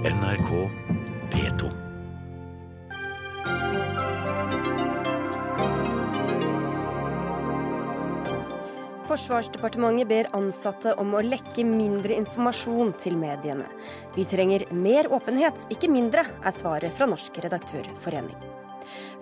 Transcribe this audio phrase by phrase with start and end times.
[0.00, 0.70] NRK
[1.30, 1.70] P2.
[9.04, 13.68] Forsvarsdepartementet ber ansatte om å lekke mindre informasjon til mediene.
[14.16, 18.40] Vi trenger mer åpenhet, ikke mindre, er svaret fra Norsk redaktørforening.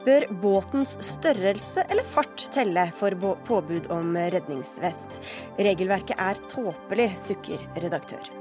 [0.06, 3.18] Bør båtens størrelse eller fart telle for
[3.50, 5.24] påbud om redningsvest?
[5.58, 8.38] Regelverket er tåpelig, sukker redaktør.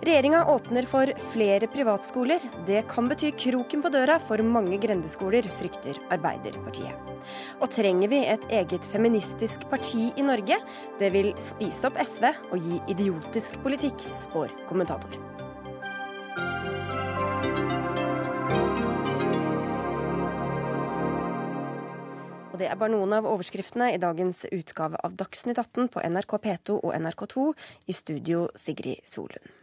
[0.00, 2.40] Regjeringa åpner for flere privatskoler.
[2.66, 7.10] Det kan bety kroken på døra for mange grendeskoler, frykter Arbeiderpartiet.
[7.60, 10.56] Og trenger vi et eget feministisk parti i Norge?
[10.96, 15.20] Det vil spise opp SV og gi idiotisk politikk, spår kommentator.
[22.56, 26.80] Det er bare noen av overskriftene i dagens utgave av Dagsnytt 18 på NRK P2
[26.80, 27.48] og NRK2.
[27.92, 29.59] I studio Sigrid Solund.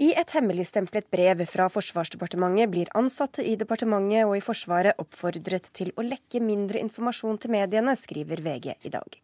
[0.00, 5.90] I et hemmeligstemplet brev fra Forsvarsdepartementet blir ansatte i departementet og i Forsvaret oppfordret til
[6.00, 9.18] å lekke mindre informasjon til mediene, skriver VG i dag.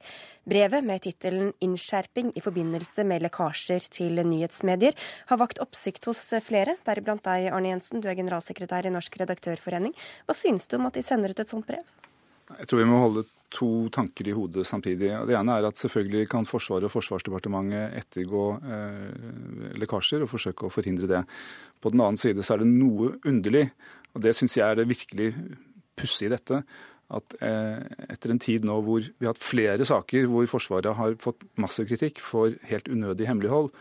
[0.44, 4.94] Brevet med tittelen 'Innskjerping i forbindelse med lekkasjer til nyhetsmedier'
[5.32, 9.96] har vakt oppsikt hos flere, deriblant deg, Arne Jensen, du er generalsekretær i Norsk redaktørforening.
[10.28, 11.84] Hva synes du om at de sender ut et sånt brev?
[12.58, 15.12] Jeg tror vi må holde to tanker i hodet samtidig.
[15.28, 20.72] Det ene er at selvfølgelig kan Forsvaret og Forsvarsdepartementet ettergå eh, lekkasjer og forsøke å
[20.72, 21.22] forhindre det.
[21.80, 23.66] På den annen side så er det noe underlig,
[24.12, 25.32] og det syns jeg er det virkelig
[25.98, 26.62] pussige i dette,
[27.08, 27.80] at eh,
[28.12, 31.88] etter en tid nå hvor vi har hatt flere saker hvor Forsvaret har fått massiv
[31.88, 33.72] kritikk for helt unødig hemmelighold,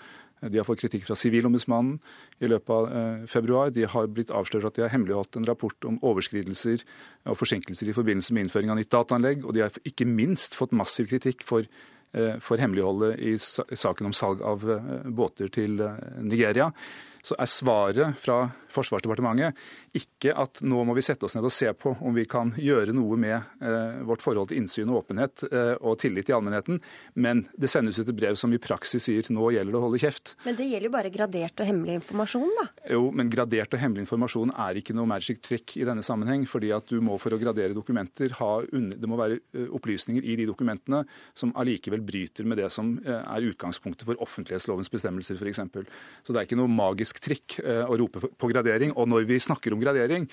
[0.41, 1.97] de har fått kritikk fra Sivilombudsmannen
[2.43, 3.71] i løpet av eh, februar.
[3.73, 6.83] De har blitt avslørt at de har hemmeligholdt en rapport om overskridelser
[7.25, 9.45] og forsinkelser i forbindelse med innføring av nytt dataanlegg.
[9.47, 11.65] Og de har ikke minst fått massiv kritikk for,
[12.13, 15.81] eh, for hemmeligholdet i saken om salg av eh, båter til
[16.21, 16.69] Nigeria.
[17.27, 19.57] Så er svaret fra Forsvarsdepartementet
[19.97, 22.93] ikke at nå må vi sette oss ned og se på om vi kan gjøre
[22.95, 26.79] noe med eh, vårt forhold til innsyn og åpenhet eh, og tillit i allmennheten,
[27.17, 30.01] men det sendes ut et brev som i praksis sier nå gjelder det å holde
[30.01, 30.35] kjeft.
[30.45, 32.67] Men det gjelder jo bare gradert og hemmelig informasjon, da?
[32.93, 36.71] Jo, men gradert og hemmelig informasjon er ikke noe magic trick i denne sammenheng, fordi
[36.75, 40.47] at du må for å gradere dokumenter ha Det må være eh, opplysninger i de
[40.49, 41.03] dokumentene
[41.37, 45.63] som allikevel bryter med det som eh, er utgangspunktet for offentlighetslovens bestemmelser, f.eks.
[46.23, 48.93] Så det er ikke noe magisk trikk eh, å rope på gradering.
[48.95, 50.27] Og når vi snakker om gradering,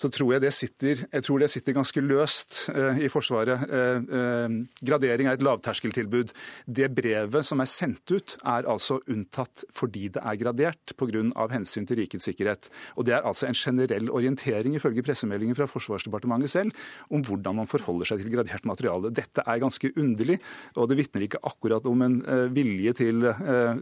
[0.00, 3.64] så tror jeg det sitter, jeg tror det sitter ganske løst eh, i Forsvaret.
[3.68, 6.34] Eh, eh, gradering er et lavterskeltilbud.
[6.66, 11.22] Det brevet som er sendt ut, er altså unntatt fordi det er gradert pga.
[11.54, 12.70] hensyn til rikets sikkerhet.
[12.96, 16.72] Og Det er altså en generell orientering ifølge pressemeldingen fra Forsvarsdepartementet selv
[17.10, 19.12] om hvordan man forholder seg til gradert materiale.
[19.14, 20.40] Dette er ganske underlig,
[20.76, 22.20] og det vitner ikke akkurat om en
[22.54, 23.26] vilje til,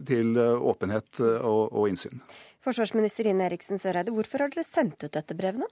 [0.05, 2.21] til åpenhet og, og innsyn.
[2.63, 5.67] Forsvarsminister Ine Eriksen Søreide, hvorfor har dere sendt ut dette brevet nå?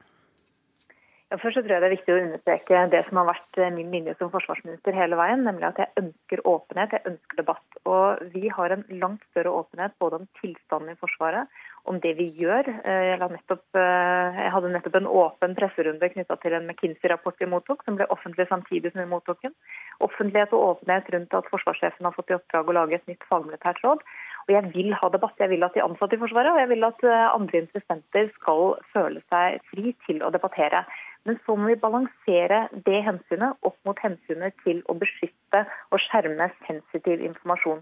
[1.31, 3.69] Ja, først så tror jeg Det er viktig å understreke det som har vært eh,
[3.71, 7.77] min linje som forsvarsminister hele veien, nemlig at jeg ønsker åpenhet, jeg ønsker debatt.
[7.87, 11.47] Og Vi har en langt større åpenhet både om tilstanden i Forsvaret,
[11.87, 12.67] om det vi gjør.
[12.83, 17.47] Eh, jeg, nettopp, eh, jeg hadde nettopp en åpen presserunde knytta til en McKinsey-rapport vi
[17.53, 19.55] mottok, som ble offentlig samtidig som vi mottok den.
[20.03, 23.79] Offentlighet og åpenhet rundt at forsvarssjefen har fått i oppdrag å lage et nytt fagmilitært
[23.87, 24.03] råd.
[24.51, 25.37] Og jeg vil ha debatt.
[25.39, 29.21] Jeg vil at de ansatte i Forsvaret og jeg vil at andre interessenter skal føle
[29.31, 30.83] seg fri til å debattere.
[31.23, 35.63] Men så må vi balansere det hensynet opp mot hensynet til å beskytte
[35.93, 37.79] og skjerme sensitiv informasjon.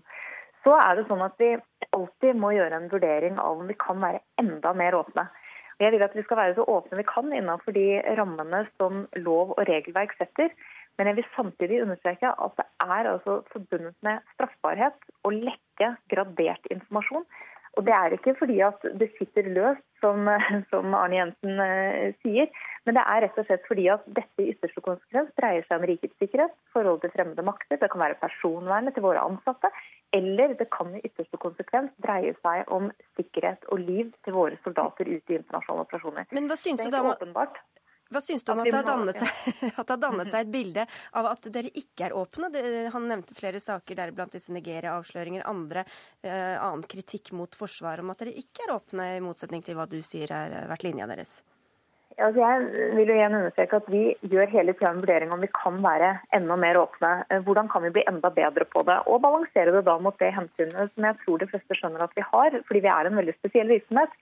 [0.61, 1.55] Så er det sånn at vi
[1.95, 5.25] alltid må gjøre en vurdering av om vi kan være enda mer åpne.
[5.79, 7.87] Jeg vil at vi skal være så åpne vi kan innenfor de
[8.19, 10.53] rammene som lov og regelverk setter.
[10.99, 16.67] Men jeg vil samtidig understreke at det er altså forbundet med straffbarhet å lekke gradert
[16.73, 17.23] informasjon.
[17.77, 20.27] Og Det er ikke fordi at det sitter løst, som,
[20.71, 22.49] som Arne Jensen eh, sier,
[22.87, 25.87] men det er rett og slett fordi at dette i ytterste konsekvens dreier seg om
[25.87, 29.71] rikets sikkerhet, forhold til fremmede makter, det kan være personvernet til våre ansatte,
[30.15, 32.89] eller det kan i ytterste konsekvens dreie seg om
[33.19, 36.31] sikkerhet og liv til våre soldater ute i internasjonale operasjoner.
[36.35, 37.13] Men hva syns du da om
[38.09, 39.29] hva syns du om at det, seg,
[39.79, 40.85] at det har dannet seg et bilde
[41.19, 42.49] av at dere ikke er åpne?
[42.95, 45.85] Han nevnte flere saker, deriblant disse Nigeria-avsløringer, andre
[46.23, 49.85] eh, annen kritikk mot Forsvaret om at dere ikke er åpne, i motsetning til hva
[49.89, 51.39] du sier har vært linja deres.
[52.19, 55.47] Altså jeg vil jo igjen understreke at Vi gjør hele tiden en vurdering om vi
[55.55, 57.11] kan være enda mer åpne.
[57.29, 58.97] Eh, hvordan kan vi bli enda bedre på det?
[59.07, 62.25] Og balansere det da mot det hensynet som jeg tror de fleste skjønner at vi
[62.25, 64.17] har, fordi vi er en veldig spesiell virksomhet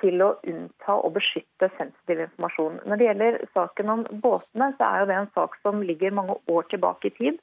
[0.00, 2.80] til å unnta og beskytte sensitiv informasjon.
[2.88, 6.36] Når det gjelder saken om båtene, så er jo det en sak som ligger mange
[6.48, 7.40] år tilbake i tid.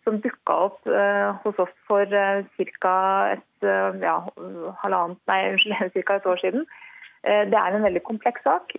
[0.00, 2.44] som dukka opp eh, hos oss for eh,
[2.80, 2.92] ca.
[3.34, 4.14] et, uh, ja,
[6.16, 6.64] et år siden.
[7.22, 8.72] Det er en veldig kompleks sak.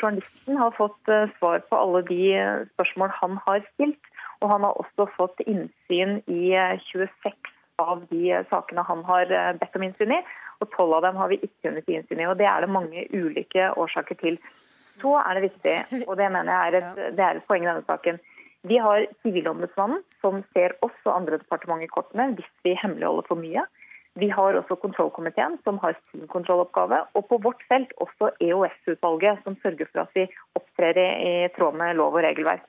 [0.00, 2.24] Journalisten har fått svar på alle de
[2.72, 4.10] spørsmål han har stilt.
[4.42, 6.50] Og han har også fått innsyn i
[6.90, 9.30] 26 av de sakene han har
[9.60, 10.20] bedt om innsyn i.
[10.62, 12.28] Og 12 av dem har vi ikke kunnet gi innsyn i.
[12.30, 14.38] Og det er det mange ulike årsaker til.
[15.02, 15.76] Så er det viktig,
[16.08, 18.20] og det mener jeg er et, det er et poeng i denne saken.
[18.64, 23.40] Vi har Sivilombudsmannen, som ser oss og andre departementer i kortene hvis vi hemmeligholder for
[23.40, 23.66] mye.
[24.22, 27.00] Vi har også kontrollkomiteen, som har sin kontrolloppgave.
[27.18, 31.98] Og på vårt felt også EOS-utvalget, som sørger for at vi opptrer i tråd med
[31.98, 32.62] lov og regelverk.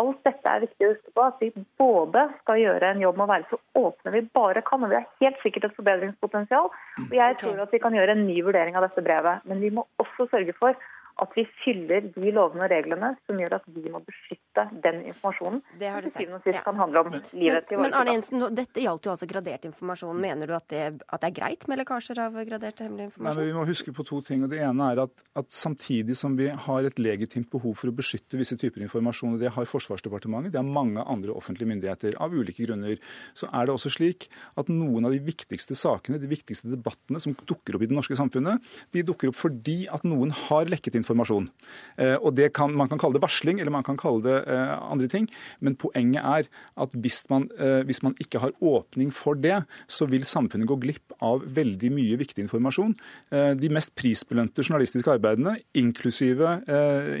[0.00, 1.50] Alt dette er viktig å huske på, at vi
[1.80, 4.96] både skal gjøre en jobb med å være så åpne vi bare kan, og vi
[4.96, 6.70] har helt sikkert et forbedringspotensial.
[7.02, 9.44] Og jeg tror at vi kan gjøre en ny vurdering av dette brevet.
[9.44, 10.78] Men vi må også sørge for
[11.20, 15.60] at vi fyller de lovene og reglene som gjør at vi må beskytte den informasjonen.
[15.80, 16.30] Det har du sagt.
[16.32, 16.62] Som ja.
[16.64, 19.66] kan handle om men, livet til våre Men Arne Jensen, dette gjaldt jo altså gradert
[19.68, 20.18] informasjon.
[20.22, 23.28] Mener du at det, at det, er greit med lekkasjer av gradert hemmelig informasjon?
[23.28, 24.46] Nei, men vi må huske på to ting.
[24.46, 27.96] og Det ene er at, at, samtidig som vi har et legitimt behov for å
[27.96, 32.34] beskytte visse typer informasjon, og det har Forsvarsdepartementet, det har mange andre offentlige myndigheter, av
[32.34, 32.98] ulike grunner,
[33.36, 37.36] så er det også slik at noen av de viktigste sakene, de viktigste debattene som
[37.48, 38.62] dukker opp i det norske samfunnet,
[38.92, 41.50] de dukker opp fordi at noen har lekket informasjon informasjon.
[41.98, 45.08] Eh, og kan, Man kan kalle det varsling, eller man kan kalle det eh, andre
[45.08, 45.28] ting.
[45.60, 50.06] Men poenget er at hvis man, eh, hvis man ikke har åpning for det, så
[50.06, 52.94] vil samfunnet gå glipp av veldig mye viktig informasjon.
[53.30, 56.48] De mest prisbelønte journalistiske arbeidene, inklusive,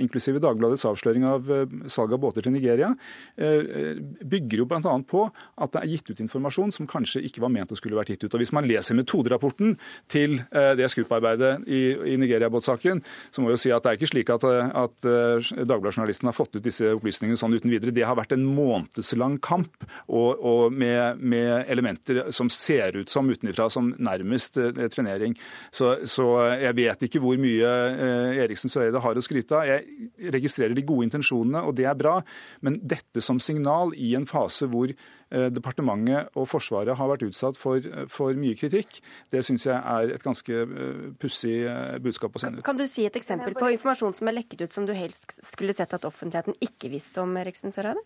[0.02, 1.46] inklusive Dagbladets avsløring av
[1.90, 2.90] salg av båter til Nigeria,
[3.36, 4.94] bygger jo bl.a.
[5.08, 8.14] på at det er gitt ut informasjon som kanskje ikke var ment å skulle vært
[8.14, 8.34] gitt ut.
[8.34, 9.76] Og Hvis man leser metoderapporten
[10.12, 11.82] til det skupparbeidet i,
[12.14, 16.30] i Nigeria-båtsaken, så må jo si at det er ikke slik at, at eh, Dagbladet-journalisten
[16.30, 17.94] har fått ut disse opplysningene sånn uten videre.
[17.94, 23.30] Det har vært en månedslang kamp og, og med, med, elementer som ser ut som
[23.30, 25.36] utenfra som nærmest eh, trenering.
[25.70, 26.28] Så, så,
[26.62, 29.68] jeg vet ikke hvor mye eh, Eriksen Søreide har å skryte av.
[29.68, 32.18] Jeg registrerer de gode intensjonene, og det er bra.
[32.64, 35.21] Men dette som signal i en fase hvor Eh,
[35.52, 37.82] departementet og Forsvaret har vært utsatt for,
[38.12, 39.00] for mye kritikk.
[39.32, 42.66] Det syns jeg er et ganske eh, pussig eh, budskap å sende ut.
[42.66, 45.76] Kan du si et eksempel på informasjon som er lekket ut som du helst skulle
[45.76, 48.02] sett at offentligheten ikke visste om Eriksen Søreide?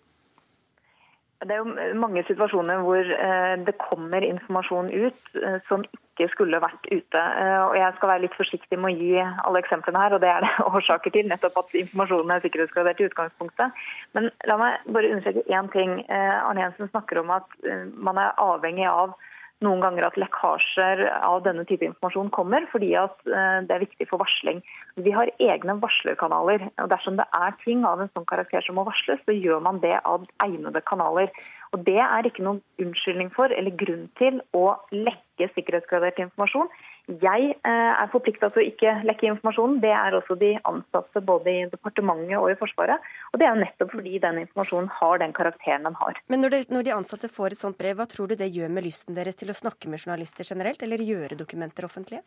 [1.47, 3.11] Det er jo mange situasjoner hvor
[3.67, 5.37] det kommer informasjon ut
[5.69, 7.23] som ikke skulle vært ute.
[7.69, 10.47] Og Jeg skal være litt forsiktig med å gi alle eksemplene her, og det er
[10.47, 11.29] det årsaker til.
[11.31, 13.87] Nettopp at informasjonen er sikkerhetsgradert i utgangspunktet.
[14.17, 15.99] Men la meg bare understreke én ting.
[16.11, 17.59] Arne Jensen snakker om at
[17.95, 19.15] man er avhengig av
[19.65, 24.21] noen ganger at lekkasjer av denne type informasjon kommer, fordi eh, det er viktig for
[24.21, 24.61] varsling.
[25.01, 26.67] Vi har egne varslerkanaler.
[26.83, 29.81] og Dersom det er ting av en sånn karakter som må varsles, så gjør man
[29.85, 31.33] det av egnede kanaler.
[31.73, 36.69] Og Det er ikke noen unnskyldning for eller grunn til å lekke sikkerhetsgradert informasjon.
[37.07, 39.79] Jeg eh, er forplikta til å ikke lekke informasjonen.
[39.83, 43.05] Det er også de ansatte både i departementet og i Forsvaret.
[43.31, 46.19] Og det er nettopp fordi den informasjonen har den karakteren den har.
[46.27, 48.75] Men når, det, når de ansatte får et sånt brev, hva tror du det gjør
[48.75, 52.27] med lysten deres til å snakke med journalister generelt, eller gjøre dokumenter offentlige?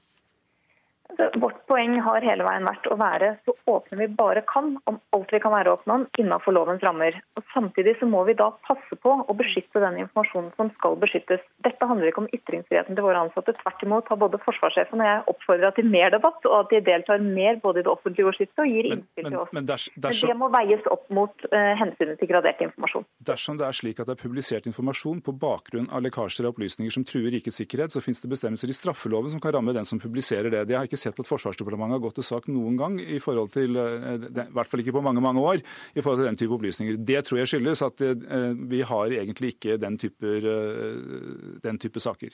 [1.18, 5.32] Vårt poeng har hele veien vært å være så åpne vi bare kan om alt
[5.34, 7.18] vi kan være åpne om innenfor lovens rammer.
[7.40, 11.42] Og Samtidig så må vi da passe på å beskytte den informasjonen som skal beskyttes.
[11.66, 13.56] Dette handler ikke om ytringsfriheten til våre ansatte.
[13.58, 17.24] Tvert imot har både forsvarssjefen og jeg oppfordra til mer debatt, og at de deltar
[17.26, 19.52] mer både i det offentlige ordskiftet og gir innspill til oss.
[19.52, 23.08] Men, men, dersom, men, det må veies opp mot uh, hensynet til gradert informasjon.
[23.32, 26.94] Dersom det er slik at det er publisert informasjon på bakgrunn av lekkasjer av opplysninger
[26.94, 30.02] som truer rikets sikkerhet, så finnes det bestemmelser i straffeloven som kan ramme den som
[30.02, 30.68] publiserer det.
[30.70, 33.54] Det har ikke sett sett at Forsvarsdepartementet har gått til sak noen gang, i forhold
[33.54, 35.62] til, eh, i hvert fall ikke på mange mange år,
[35.96, 36.98] i forhold til den type opplysninger.
[37.06, 42.00] Det tror jeg skyldes at eh, vi har egentlig ikke den type, eh, den type
[42.00, 42.30] saker.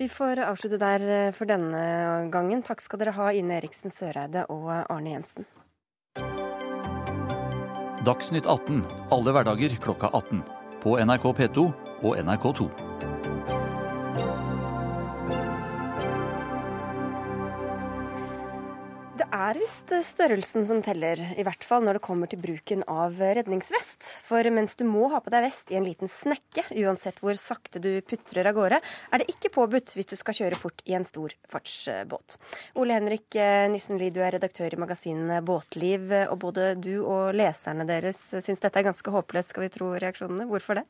[0.00, 2.62] Vi får avslutte der for denne gangen.
[2.62, 5.44] Takk skal dere ha, Ine Eriksen Søreide og Arne Jensen.
[8.00, 8.80] Dagsnytt 18
[9.12, 10.40] alle hverdager klokka 18.
[10.80, 11.66] På NRK P2
[12.00, 12.89] og NRK2.
[19.30, 24.06] Er visst størrelsen som teller, i hvert fall når det kommer til bruken av redningsvest.
[24.26, 27.82] For mens du må ha på deg vest i en liten snekke, uansett hvor sakte
[27.82, 31.06] du putrer av gårde, er det ikke påbudt hvis du skal kjøre fort i en
[31.08, 32.38] stor fartsbåt.
[32.80, 33.38] Ole Henrik
[33.72, 38.82] Nissenli, du er redaktør i magasinet Båtliv, og både du og leserne deres syns dette
[38.82, 40.48] er ganske håpløst, skal vi tro reaksjonene.
[40.50, 40.86] Hvorfor det?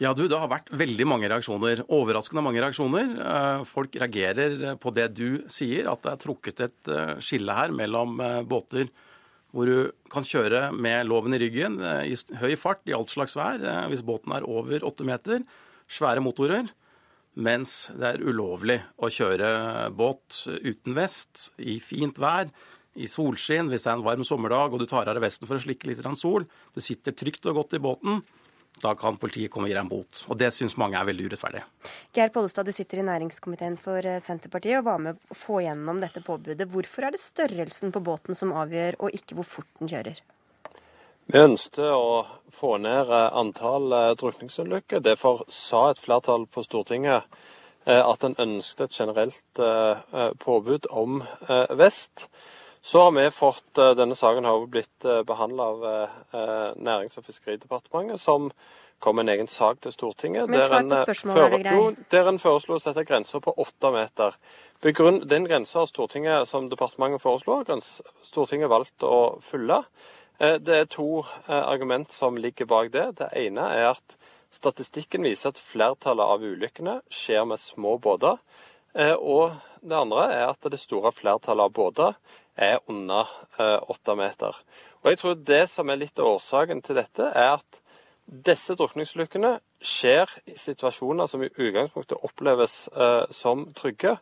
[0.00, 1.82] Ja, du, Det har vært veldig mange reaksjoner.
[1.92, 3.10] Overraskende mange reaksjoner.
[3.20, 7.74] Eh, folk reagerer på det du sier, at det er trukket et eh, skille her
[7.80, 8.90] mellom eh, båter
[9.50, 13.58] hvor du kan kjøre med loven i ryggen i høy fart i alt slags vær
[13.90, 15.42] hvis båten er over åtte meter.
[15.90, 16.68] Svære motorer.
[17.34, 22.50] Mens det er ulovlig å kjøre båt uten vest i fint vær
[22.98, 25.58] i solskinn, hvis det er en varm sommerdag og du tar av deg vesten for
[25.58, 28.22] å slikke litt sol, du sitter trygt og godt i båten,
[28.82, 30.24] da kan politiet komme og gi deg en bot.
[30.32, 31.62] Og det syns mange er veldig urettferdig.
[32.16, 36.00] Geir Pollestad, du sitter i næringskomiteen for eh, Senterpartiet og var med å få gjennom
[36.02, 36.68] dette påbudet.
[36.72, 40.22] Hvorfor er det størrelsen på båten som avgjør, og ikke hvor fort den kjører?
[41.30, 45.04] Vi ønsket å få ned eh, antall eh, drukningsulykker.
[45.04, 47.40] Derfor sa et flertall på Stortinget
[47.90, 49.60] at en ønsket et generelt
[50.44, 51.22] påbud om
[51.80, 52.26] vest.
[52.82, 57.24] Så har vi fått, eh, Denne saken har blitt eh, behandla av eh, Nærings- og
[57.24, 58.50] fiskeridepartementet, som
[58.98, 60.48] kom en egen sak til Stortinget.
[60.48, 62.00] Men svar på spørsmålet, er det greit?
[62.12, 64.36] Der en foreslo å sette grensa på åtte meter.
[64.80, 67.84] Begrunn, den grensa Stortinget, som departementet foreslo, har
[68.24, 69.82] Stortinget valgt å følge.
[70.40, 73.06] Det er to argument som ligger bak det.
[73.18, 74.16] Det ene er at
[74.52, 78.40] statistikken viser at flertallet av ulykkene skjer med små båter.
[79.20, 82.16] Og det andre er at det store flertallet av båter
[82.56, 83.28] er under
[83.58, 84.56] eh, åtte meter.
[85.02, 87.80] Og jeg tror Det som er litt av årsaken til dette, er at
[88.30, 94.18] disse drukningsulykkene skjer i situasjoner som i utgangspunktet oppleves eh, som trygge.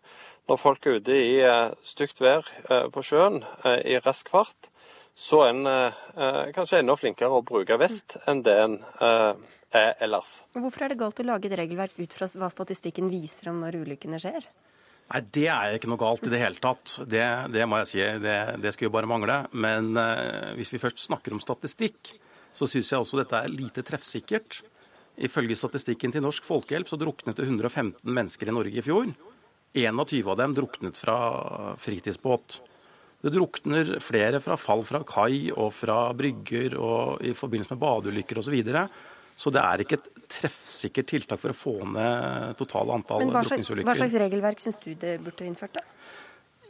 [0.49, 2.49] Når folk er ute i eh, stygt vær
[2.95, 3.43] på sjøen
[3.85, 4.71] i rask fart,
[5.19, 10.39] så er en kanskje enda flinkere å bruke vest enn det en er ellers.
[10.55, 13.81] Hvorfor er det galt å lage et regelverk ut fra hva statistikken viser om når
[13.83, 14.47] ulykkene skjer?
[15.09, 16.99] Nei, Det er ikke noe galt i det hele tatt.
[17.09, 17.25] Det,
[17.55, 18.03] det må jeg si.
[18.23, 19.41] Det, det skulle bare mangle.
[19.57, 22.13] Men eh, hvis vi først snakker om statistikk,
[22.53, 24.61] så syns jeg også dette er lite treffsikkert.
[25.19, 29.11] Ifølge statistikken til Norsk Folkehjelp så druknet det 115 mennesker i Norge i fjor.
[29.79, 31.17] 21 av dem druknet fra
[31.81, 32.61] fritidsbåt.
[33.19, 38.39] Det drukner flere fra fall fra kai og fra brygger og i forbindelse med badeulykker
[38.39, 38.55] osv.
[39.39, 43.97] Så det er ikke et treffsikkert tiltak for å få ned totale antall slags, hva
[43.97, 45.79] slags regelverk syns du det burde innført?
[45.81, 45.87] da?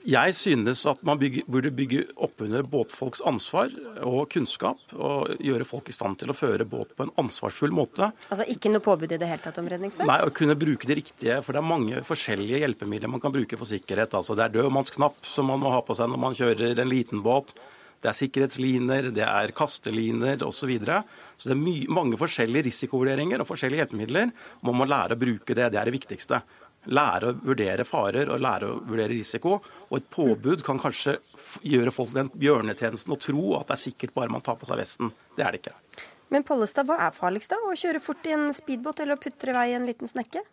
[0.06, 3.72] Jeg synes at man bygge, burde bygge opp under båtfolks ansvar
[4.06, 8.12] og kunnskap, og gjøre folk i stand til å føre båt på en ansvarsfull måte.
[8.30, 10.06] Altså ikke noe påbud i det hele tatt om redningsvest?
[10.08, 11.40] Nei, å kunne bruke det riktige.
[11.42, 14.14] For det er mange forskjellige hjelpemidler man kan bruke for sikkerhet.
[14.16, 17.24] Altså, det er dødmannsknapp som man må ha på seg når man kjører en liten
[17.26, 17.52] båt.
[17.98, 20.58] Det er sikkerhetsliner, det er kasteliner osv.
[20.58, 21.02] Så, videre.
[21.36, 24.32] så det er mye, mange forskjellige risikovurderinger og forskjellige hjelpemidler.
[24.60, 25.70] og Man må lære å bruke det.
[25.72, 26.42] Det er det viktigste.
[26.94, 29.58] Lære å vurdere farer og lære å vurdere risiko.
[29.88, 31.18] Og et påbud kan kanskje
[31.66, 34.78] gjøre folk den bjørnetjenesten og tro at det er sikkert bare man tar på seg
[34.80, 35.10] vesten.
[35.36, 35.74] Det er det ikke.
[36.32, 37.58] Men Pollestad, hva er farligst da?
[37.64, 40.44] Å kjøre fort i en speedbåt eller å putre vei i en liten snekke?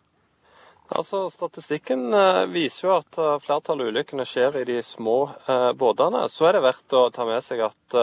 [0.86, 5.72] Altså, Statistikken eh, viser jo at eh, flertallet av ulykkene skjer i de små eh,
[5.74, 6.20] båtene.
[6.30, 8.00] Så er det verdt å ta med seg at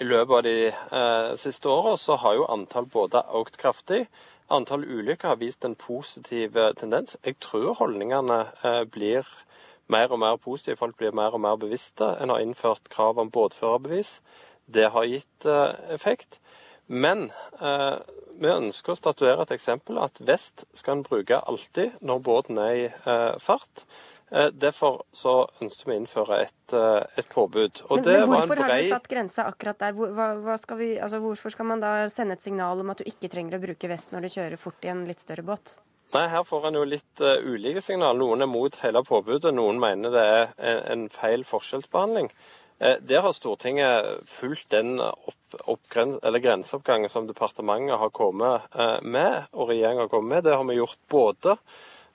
[0.00, 4.06] i løpet av de siste åra så har jo antall båter økt kraftig.
[4.48, 7.18] Antall ulykker har vist en positiv tendens.
[7.28, 8.38] Jeg tror holdningene
[8.88, 9.28] blir
[9.92, 10.78] mer og mer positive.
[10.80, 12.08] Folk blir mer og mer bevisste.
[12.24, 14.14] En har innført krav om båtførerbevis.
[14.64, 15.50] Det har gitt
[15.92, 16.40] effekt.
[16.90, 17.28] Men
[18.40, 22.76] vi ønsker å statuere et eksempel at vest skal en bruke alltid når båten er
[22.78, 23.84] i eh, fart.
[24.30, 27.82] Eh, derfor så ønsker vi å innføre et, eh, et påbud.
[27.90, 28.62] men, men hvorfor brei...
[28.62, 29.96] har dere satt grensa akkurat der?
[29.98, 33.10] Hva, hva skal vi, altså, hvorfor skal man da sende et signal om at du
[33.10, 35.76] ikke trenger å bruke vest når du kjører fort i en litt større båt?
[36.14, 38.16] Nei, Her får en jo litt uh, ulike signal.
[38.18, 42.32] Noen er mot hele påbudet, noen mener det er en, en feil forskjellsbehandling.
[42.80, 45.40] Uh, der har Stortinget fulgt den opp
[45.90, 50.78] grenseoppgangen som departementet har kommet eh, med, og regjeringa har kommet med, det har vi
[50.78, 51.56] gjort både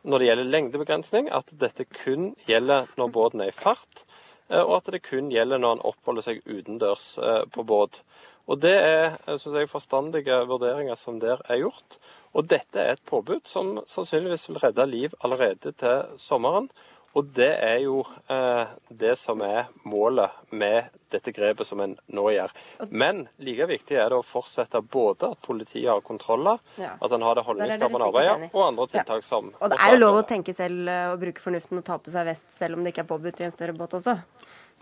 [0.06, 4.06] når det gjelder lengdebegrensning, at dette kun gjelder når båten er i fart,
[4.50, 8.04] eh, og at det kun gjelder når en oppholder seg utendørs eh, på båt.
[8.46, 11.98] Og Det er synes jeg, forstandige vurderinger som der er gjort.
[12.38, 16.70] Og dette er et påbud som sannsynligvis vil redde liv allerede til sommeren.
[17.16, 22.26] Og det er jo eh, det som er målet med dette grepet som en nå
[22.34, 22.52] gjør.
[22.92, 26.98] Men like viktig er det å fortsette både at politiet har kontroller, ja.
[27.00, 29.28] at en har det holdningsskapende arbeidet, og andre tiltak ja.
[29.30, 31.98] som Og det er jo lov å tenke selv eh, og bruke fornuften og ta
[32.04, 34.20] på seg vest, selv om det ikke er påbudt i en større båt også?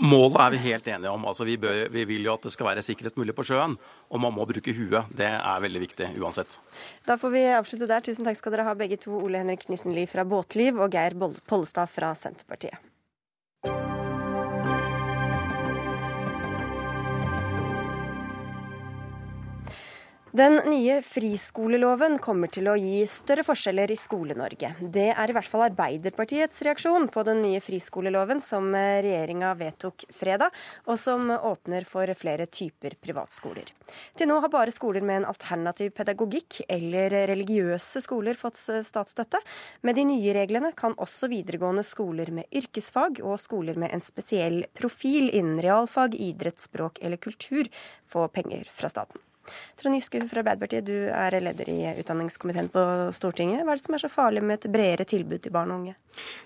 [0.02, 1.26] Målet er vi helt enige om.
[1.30, 3.76] Altså, vi, bør, vi, vil jo at det skal være sikrest mulig på sjøen,
[4.10, 5.12] og man må bruke huet.
[5.14, 6.58] Det er veldig viktig uansett.
[7.06, 8.02] Da får vi avslutte der.
[8.06, 11.14] Tusen takk skal dere ha begge to, Ole Henrik Nissenli fra Båtliv og Geir
[11.46, 12.93] Pollestad fra Senterpartiet.
[20.34, 24.72] Den nye friskoleloven kommer til å gi større forskjeller i Skole-Norge.
[24.82, 30.56] Det er i hvert fall Arbeiderpartiets reaksjon på den nye friskoleloven som regjeringa vedtok fredag,
[30.90, 33.70] og som åpner for flere typer privatskoler.
[34.18, 39.38] Til nå har bare skoler med en alternativ pedagogikk eller religiøse skoler fått statsstøtte.
[39.86, 44.64] Med de nye reglene kan også videregående skoler med yrkesfag og skoler med en spesiell
[44.74, 47.70] profil innen realfag, idrett, språk eller kultur
[48.10, 49.22] få penger fra staten.
[49.80, 52.84] Trond Giske fra Arbeiderpartiet, du er leder i utdanningskomiteen på
[53.16, 53.64] Stortinget.
[53.66, 55.98] Hva er det som er så farlig med et bredere tilbud til barn og unge?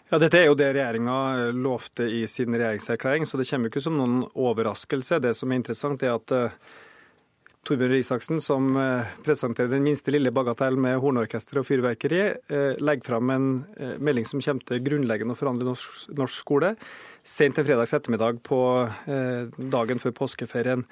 [0.10, 3.98] Ja, Dette er jo det regjeringa lovte i sin regjeringserklæring, så det kommer ikke som
[4.00, 5.22] noen overraskelse.
[5.24, 6.72] Det som er interessant, er at uh,
[7.68, 12.24] Torbjørn Isaksen, som uh, presenterer den minste lille bagatell med hornorkester og fyrverkeri,
[12.80, 13.51] legger fram en
[14.00, 16.74] melding som kommer til grunnleggende å forandre norsk, norsk skole,
[17.27, 18.60] sent en fredags ettermiddag på
[19.75, 20.88] dagen før påskeferien.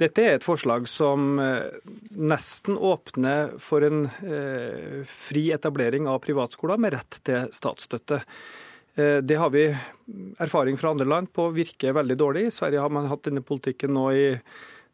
[0.00, 1.70] Dette er et forslag som eh,
[2.18, 8.18] nesten åpner for en eh, fri etablering av privatskoler med rett til statsstøtte.
[8.98, 9.68] Eh, det har vi
[10.42, 12.48] erfaring fra andre land på virker veldig dårlig.
[12.48, 14.28] I Sverige har man hatt denne politikken nå i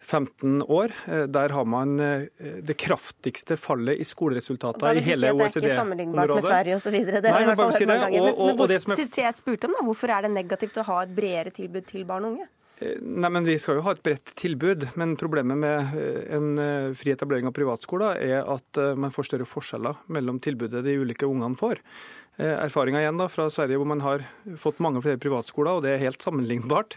[0.00, 0.92] 15 år.
[1.28, 5.52] Der har man det kraftigste fallet i skoleresultater i hele OECD-området.
[5.52, 6.96] Det er ikke sammenlignbart med Sverige osv.
[6.96, 8.24] Det har vi i hvert fall hørt mange ganger.
[8.24, 11.12] Men, men hvor, til jeg spurte om da, hvorfor er det negativt å ha et
[11.20, 12.48] bredere tilbud til barn og unge?
[12.80, 16.92] Nei, men Vi skal jo ha et bredt tilbud, men problemet med eh, en eh,
[16.96, 21.28] fri etablering av privatskoler er at eh, man får større forskjeller mellom tilbudet de ulike
[21.28, 21.82] ungene får.
[22.40, 24.22] Erfaringa igjen da, fra Sverige, hvor man har
[24.56, 26.94] fått mange flere privatskoler, og det er helt sammenlignbart,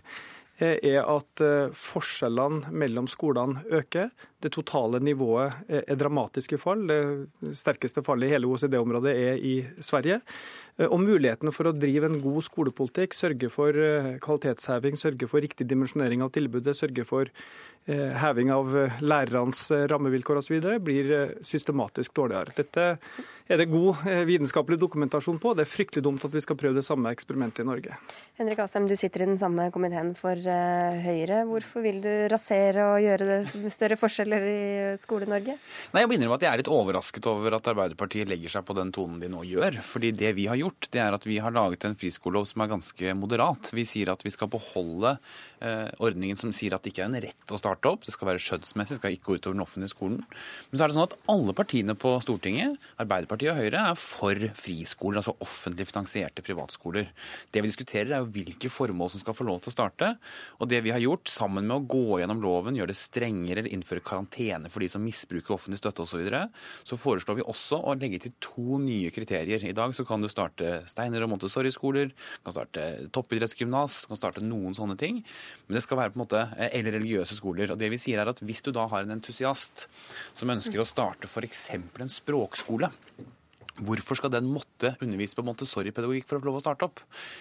[0.63, 1.41] er at
[1.75, 4.13] forskjellene mellom skolene øker.
[4.43, 6.83] Det totale nivået er dramatiske fall.
[6.89, 10.19] Det sterkeste fallet i hele OECD-området er i Sverige.
[10.79, 15.43] Eh, og mulighetene for å drive en god skolepolitikk, sørge for eh, kvalitetsheving, sørge for
[15.43, 18.73] riktig dimensjonering av tilbudet, sørge for eh, heving av
[19.03, 21.13] lærernes rammevilkår osv., blir
[21.45, 22.55] systematisk dårligere.
[22.57, 22.89] Dette
[23.51, 25.51] er det god vitenskapelig dokumentasjon på.
[25.53, 27.97] Det er fryktelig dumt at vi skal prøve det samme eksperimentet i Norge.
[28.39, 30.39] Henrik Asheim, du sitter i den samme komiteen for
[31.03, 31.43] Høyre.
[31.49, 35.55] Hvorfor vil du rasere og gjøre det større forskjeller i Skole-Norge?
[35.93, 38.75] Nei, Jeg må innrømme at jeg er litt overrasket over at Arbeiderpartiet legger seg på
[38.77, 39.79] den tonen de nå gjør.
[39.85, 42.71] fordi det vi har gjort, det er at vi har laget en friskolelov som er
[42.73, 43.71] ganske moderat.
[43.71, 45.15] Vi sier at vi skal beholde
[45.61, 48.03] eh, ordningen som sier at det ikke er en rett å starte opp.
[48.05, 50.19] Det skal være skjønnsmessig, skal ikke gå utover den offentlige skolen.
[50.69, 54.47] Men så er det sånn at alle partiene på Stortinget, Arbeiderpartiet og Høyre, er for
[54.59, 57.09] friskoler, altså offentlig finansierte privatskoler.
[57.53, 60.13] Det vi diskuterer er jo hvilke formål som skal få lov til å starte.
[60.59, 63.93] Og det vi har gjort, sammen med å gå gjennom loven, gjøre det strengere innføre
[63.93, 66.41] innføre karantene for de som misbruker offentlig støtte osv., så, videre,
[66.85, 69.63] så foreslår vi også å legge til to nye kriterier.
[69.65, 72.11] I dag så kan du starte Steiner- og Montessori-skoler,
[72.43, 75.23] kan starte toppidrettsgymnas, kan starte noen sånne ting.
[75.67, 77.71] Men det skal være på en måte, eh, eller religiøse skoler.
[77.71, 79.87] Og det vi sier er at Hvis du da har en entusiast
[80.33, 81.69] som ønsker å starte f.eks.
[81.73, 82.91] en språkskole,
[83.81, 86.99] Hvorfor skal den måtte undervise på Montessori-pedagogikk for å få lov å starte opp?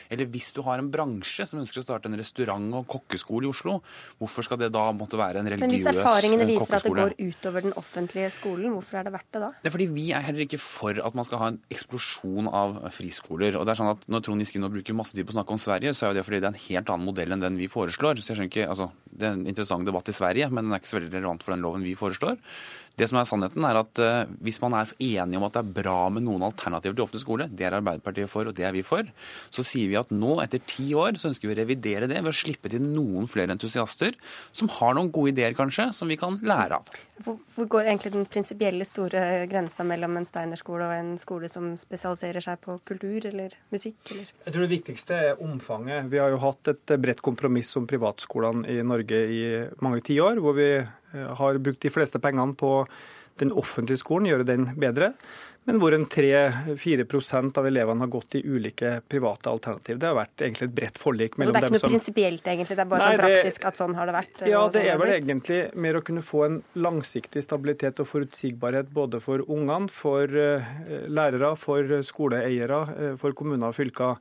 [0.08, 3.50] Eller hvis du har en bransje som ønsker å starte en restaurant- og kokkeskole i
[3.52, 3.82] Oslo,
[4.16, 5.92] hvorfor skal det da måtte være en religiøs kokkeskole?
[5.92, 9.28] Men hvis erfaringene viser at det går utover den offentlige skolen, hvorfor er det verdt
[9.36, 9.50] det da?
[9.60, 12.78] Det er fordi vi er heller ikke for at man skal ha en eksplosjon av
[12.96, 13.58] friskoler.
[13.60, 15.52] Og det er sånn at Når Trond Giske nå bruker masse tid på å snakke
[15.52, 17.60] om Sverige, så er jo det fordi det er en helt annen modell enn den
[17.60, 18.20] vi foreslår.
[18.20, 20.80] Så jeg skjønner ikke, altså, Det er en interessant debatt i Sverige, men den er
[20.80, 22.38] ikke så veldig relevant for den loven vi foreslår.
[22.98, 25.74] Det som er sannheten er at uh, Hvis man er enige om at det er
[25.80, 28.84] bra med noen alternativer til offentlig skole, det er Arbeiderpartiet for, og det er vi
[28.86, 29.08] for,
[29.54, 32.32] så sier vi at nå, etter ti år, så ønsker vi å revidere det ved
[32.32, 34.16] å slippe til noen flere entusiaster
[34.52, 37.00] som har noen gode ideer, kanskje, som vi kan lære av.
[37.22, 41.72] Hvor, hvor går egentlig den prinsipielle store grensa mellom en Steiner-skole og en skole som
[41.78, 44.00] spesialiserer seg på kultur eller musikk?
[44.10, 44.32] Eller?
[44.46, 46.10] Jeg tror det viktigste er omfanget.
[46.12, 49.44] Vi har jo hatt et bredt kompromiss om privatskolene i Norge i
[49.84, 52.74] mange tiår, hvor vi Eh, har brukt de fleste pengene på
[53.40, 55.12] den offentlige skolen, gjøre den bedre.
[55.64, 59.98] Men hvor en 3-4% av elevene har gått i ulike private alternativ.
[60.02, 61.92] Det har vært egentlig et bredt forlik mellom dem som Så det er ikke noe
[61.94, 62.76] prinsipielt, egentlig?
[62.78, 64.42] Det er bare Nei, sånn praktisk at sånn har det vært?
[64.42, 68.90] Ja, det sånn er vel egentlig mer å kunne få en langsiktig stabilitet og forutsigbarhet
[68.96, 70.72] både for ungene, for eh,
[71.06, 74.18] lærere, for skoleeiere, eh, for kommuner og fylker.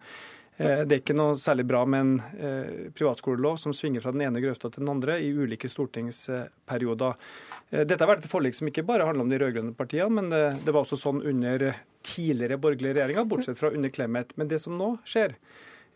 [0.61, 4.25] Eh, det er ikke noe særlig bra med en eh, privatskolelov som svinger fra den
[4.27, 7.17] ene grøfta til den andre i ulike stortingsperioder.
[7.71, 10.29] Eh, dette har vært et forlik som ikke bare handler om de rød-grønne partiene, men
[10.61, 11.71] det var også sånn under
[12.05, 14.35] tidligere borgerlige regjeringer, bortsett fra under Clemet.
[14.37, 15.33] Men det som nå skjer,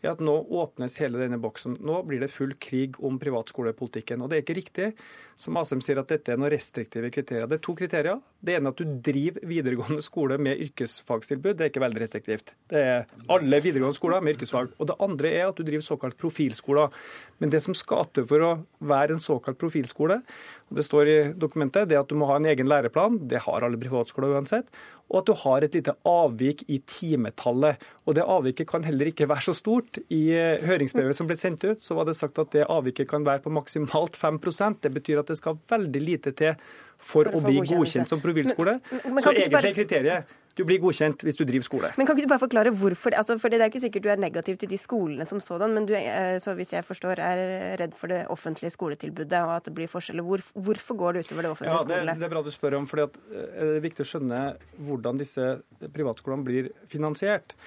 [0.01, 1.79] er at nå åpnes hele denne boksen.
[1.85, 4.21] Nå blir det full krig om privatskolepolitikken.
[4.21, 4.89] Og det er ikke riktig
[5.35, 7.47] som Asem sier, at dette er noen restriktive kriterier.
[7.51, 8.21] Det er to kriterier.
[8.39, 11.57] Det ene er at du driver videregående skole med yrkesfagstilbud.
[11.57, 12.53] Det er ikke veldig restriktivt.
[12.71, 13.03] Det er
[13.35, 14.71] alle videregående skoler med yrkesfag.
[14.79, 16.95] Og det andre er at du driver såkalt profilskoler.
[17.43, 20.21] Men det som skal til for å være en såkalt profilskole,
[20.65, 23.43] og Det står i dokumentet det er at du må ha en egen læreplan, det
[23.45, 24.71] har alle privatskoler uansett,
[25.11, 27.77] og at du har et lite avvik i timetallet.
[28.05, 29.99] Og Det avviket kan heller ikke være så stort.
[30.09, 30.33] I
[30.65, 33.53] høringsbrevet som ble sendt ut, så var det sagt at det avviket kan være på
[33.53, 38.09] maksimalt 5% Det betyr at det skal veldig lite til for, for å bli godkjent
[38.11, 38.79] som profilskole.
[38.87, 41.91] Så egentlig er kriteriet du blir godkjent hvis du driver skole.
[41.99, 43.15] Men Kan ikke du bare forklare hvorfor?
[43.19, 45.87] Altså, for Det er ikke sikkert du er negativ til de skolene som sådan, men
[45.87, 49.75] du er, så vidt jeg forstår, er redd for det offentlige skoletilbudet og at det
[49.75, 50.23] blir forskjeller.
[50.23, 52.19] Hvor, hvorfor går det utover det offentlige ja, det?
[52.19, 54.43] Det er bra du spør om, for eh, det er viktig å skjønne
[54.87, 55.49] hvordan disse
[55.83, 57.57] privatskolene blir finansiert.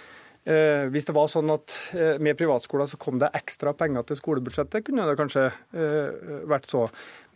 [0.46, 4.20] Eh, hvis det var sånn at eh, med privatskoler så kom det ekstra penger til
[4.20, 6.86] skolebudsjettet, kunne det kanskje eh, vært så.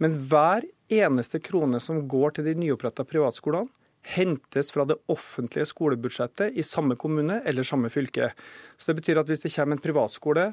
[0.00, 3.68] Men hver eneste krone som går til de nyoppretta privatskolene,
[4.02, 8.32] hentes fra det offentlige skolebudsjettet i samme kommune eller samme fylke.
[8.74, 10.46] Så Det betyr at hvis det kommer en privatskole,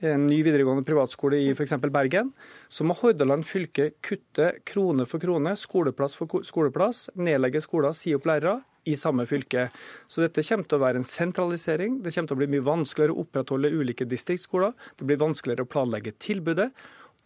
[0.00, 1.74] en ny videregående privatskole i f.eks.
[1.90, 2.30] Bergen,
[2.70, 8.30] så må Hordaland fylke kutte krone for krone, skoleplass for skoleplass, nedlegge skoler, si opp
[8.30, 9.68] lærere i samme fylke.
[10.08, 12.00] Så dette kommer til å være en sentralisering.
[12.02, 14.72] Det kommer til å bli mye vanskeligere å opprettholde ulike distriktsskoler.
[14.96, 16.70] Det blir vanskeligere å planlegge tilbudet.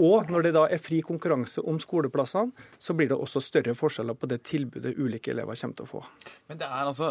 [0.00, 4.16] Og når det da er fri konkurranse om skoleplassene, så blir det også større forskjeller
[4.16, 6.00] på det tilbudet ulike elever kommer til å få.
[6.48, 7.10] Men det er altså,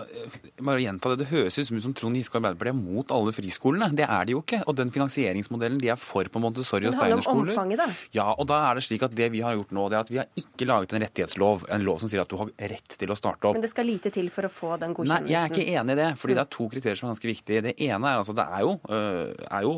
[0.58, 3.34] bare å gjenta det, det høres ut som Trond Giske og Arbeiderpartiet er mot alle
[3.36, 3.92] friskolene.
[3.96, 4.64] Det er de jo ikke.
[4.66, 7.94] Og den finansieringsmodellen de er for på Montessori og Steiner-skoler.
[8.16, 10.12] Ja, og da er det slik at det vi har gjort nå, det er at
[10.12, 13.14] vi har ikke laget en rettighetslov, en lov som sier at du har rett til
[13.14, 13.60] å starte opp.
[13.60, 15.30] Men det skal lite til for å få den godkjennelsen?
[15.30, 16.10] Nei, jeg er ikke enig i det.
[16.18, 17.64] fordi det er to kriterier som er ganske viktige.
[17.70, 19.74] Det ene er altså det er jo, er jo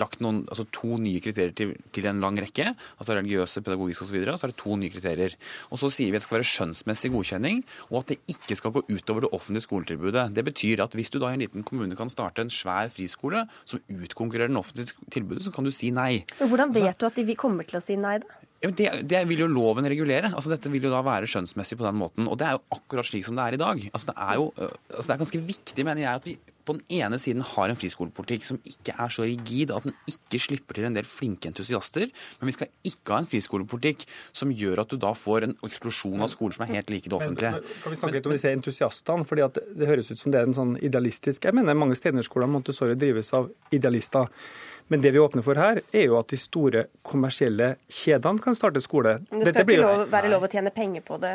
[0.00, 2.74] lagt noen, altså to nye kriterier til, til en lang rekke.
[2.98, 4.18] altså Religiøse, pedagogiske osv.
[4.22, 5.36] Og, så er det to nye kriterier.
[5.70, 8.74] Og Så sier vi at det skal være skjønnsmessig godkjenning, og at det ikke skal
[8.76, 10.28] gå utover det offentlige skoletilbudet.
[10.36, 13.46] Det betyr at hvis du da i en liten kommune kan starte en svær friskole
[13.64, 16.24] som utkonkurrerer den offentlige tilbudet, så kan du si nei.
[16.40, 18.40] Men Hvordan vet du at de kommer til å si nei, da?
[18.60, 20.28] Det, det, vil jo loven regulere.
[20.36, 22.26] Altså, dette vil jo da være skjønnsmessig på den måten.
[22.28, 23.84] Og det er jo akkurat slik som det er i dag.
[23.88, 26.34] Altså, det, er jo, altså, det er ganske viktig, mener jeg, at vi
[26.70, 30.40] på den ene siden har en friskolepolitikk som ikke er så rigid at den ikke
[30.46, 32.06] slipper til en del flinke entusiaster.
[32.38, 34.06] Men vi skal ikke ha en friskolepolitikk
[34.36, 37.18] som gjør at du da får en eksplosjon av skoler som er helt like det
[37.18, 37.52] offentlige.
[37.58, 39.26] Men, kan vi snakke litt om disse entusiastene?
[39.26, 39.48] fordi
[39.80, 43.32] Det høres ut som det er en sånn idealistisk Jeg mener mange steinerskoler Montessori drives
[43.36, 44.30] av idealister.
[44.90, 48.80] Men det vi åpner for her, er jo at de store kommersielle kjedene kan starte
[48.82, 49.12] skole.
[49.30, 51.30] Men det skal ikke lov, være lov å tjene penger på det?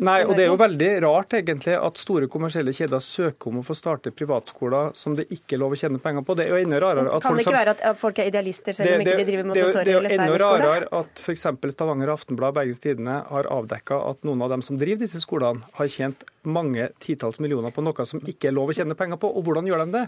[0.00, 3.66] Nei, og det er jo veldig rart egentlig at store kommersielle kjeder søker om å
[3.66, 6.38] få starte privatskoler som det ikke er lov å tjene penger på.
[6.40, 8.96] Det er jo enda rarere at Kan det ikke være at folk er idealister selv
[8.96, 10.16] om ikke de driver Montessori eller Steinerskole?
[10.16, 11.46] Det er jo enda rarere at f.eks.
[11.76, 15.92] Stavanger Aftenblad Bergens Tidende har avdekka at noen av dem som driver disse skolene, har
[15.92, 19.28] tjent mange titalls millioner på noe som ikke er lov å tjene penger på.
[19.36, 20.06] Og hvordan gjør de det?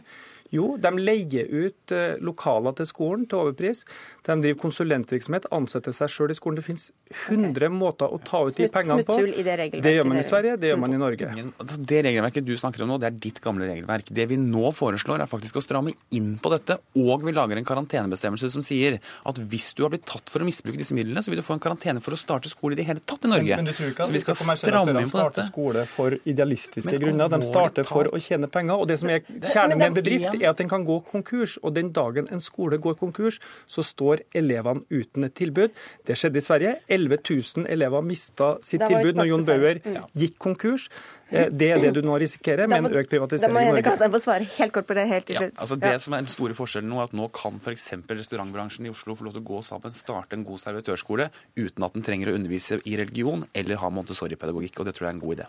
[0.53, 3.85] Jo, de leier ut eh, lokaler til skolen til overpris.
[4.27, 6.59] De driver konsulentvirksomhet, ansetter seg sjøl i skolen.
[6.61, 6.91] Det finnes
[7.27, 7.73] 100 okay.
[7.73, 9.17] måter å ta ut de pengene på.
[9.33, 11.31] I det, det gjør man i Sverige, det gjør man i Norge.
[11.33, 14.12] Altså, det regelverket du snakker om nå, det er ditt gamle regelverk.
[14.12, 16.79] Det vi nå foreslår, er faktisk å stramme inn på dette.
[17.01, 20.49] Og vi lager en karantenebestemmelse som sier at hvis du har blitt tatt for å
[20.49, 22.87] misbruke disse midlene, så vil du få en karantene for å starte skole i det
[22.91, 23.57] hele tatt i Norge.
[23.57, 25.49] Men, men du tror ikke at så vi skal stramme inn på dette?
[25.49, 27.33] skole for idealistiske grunner.
[27.33, 28.85] De starter for å tjene penger.
[28.85, 31.57] Og det som er kjernen i en bedrift, er at den kan gå konkurs.
[31.63, 35.73] Og den dagen en skole går konkurs, så står elevene uten et tilbud.
[36.07, 36.77] Det skjedde i Sverige.
[36.89, 39.83] 11 000 elever mista sitt tilbud når Jon Bauer
[40.19, 40.89] gikk konkurs.
[41.33, 43.57] Eh, det er det du nå risikerer med en økt privatisering i Norge.
[43.57, 45.55] Da må Henrik Asheim få svare helt kort på det helt til slutt.
[45.55, 47.89] Ja, altså det som er den store forskjellen nå, er at nå kan f.eks.
[48.11, 51.97] restaurantbransjen i Oslo få lov til å gå sammen, starte en god servitørskole uten at
[51.97, 54.83] den trenger å undervise i religion eller ha Montessori-pedagogikk.
[54.83, 55.49] og Det tror jeg er en god idé.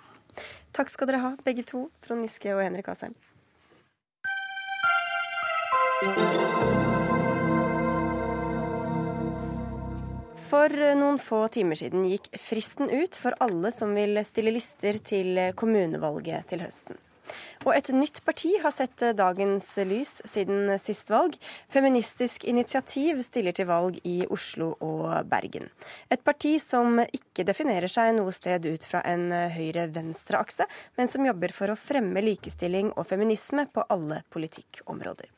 [0.73, 3.13] Takk skal dere ha, begge to, Trond Giske og Henrik Asheim.
[10.53, 15.39] For noen få timer siden gikk fristen ut for alle som vil stille lister til
[15.59, 16.99] kommunevalget til høsten.
[17.63, 21.37] Og et nytt parti har sett dagens lys siden sist valg.
[21.71, 25.69] Feministisk initiativ stiller til valg i Oslo og Bergen.
[26.11, 30.67] Et parti som ikke definerer seg noe sted ut fra en høyre-venstre-akse,
[30.99, 35.31] men som jobber for å fremme likestilling og feminisme på alle politikkområder.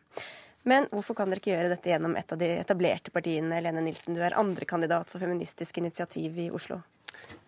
[0.65, 3.61] Men hvorfor kan dere ikke gjøre dette gjennom et av de etablerte partiene?
[3.61, 6.81] Lene Nilsen, du er andrekandidat for Feministisk initiativ i Oslo.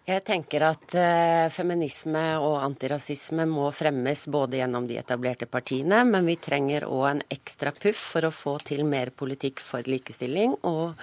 [0.08, 6.30] Jeg tenker at eh, feminisme og antirasisme må fremmes både gjennom de etablerte partiene, men
[6.30, 10.56] vi trenger òg en ekstra puff for å få til mer politikk for likestilling.
[10.62, 10.96] og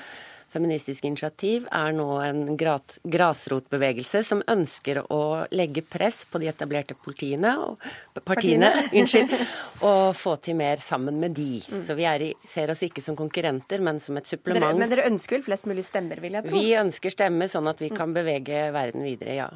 [0.55, 5.19] Feministisk initiativ er nå en grasrotbevegelse som ønsker å
[5.51, 7.83] legge press på de etablerte politiene, og,
[8.23, 8.69] partiene,
[9.01, 9.35] unnskyld,
[9.88, 11.59] og få til mer sammen med de.
[11.67, 11.81] Mm.
[11.83, 14.62] Så vi i, ser oss ikke som konkurrenter, men som et supplement.
[14.62, 16.55] Dere, men dere ønsker vel flest mulig stemmer, vil jeg tro?
[16.55, 17.97] Vi ønsker stemmer, sånn at vi mm.
[17.99, 19.51] kan bevege verden videre, ja.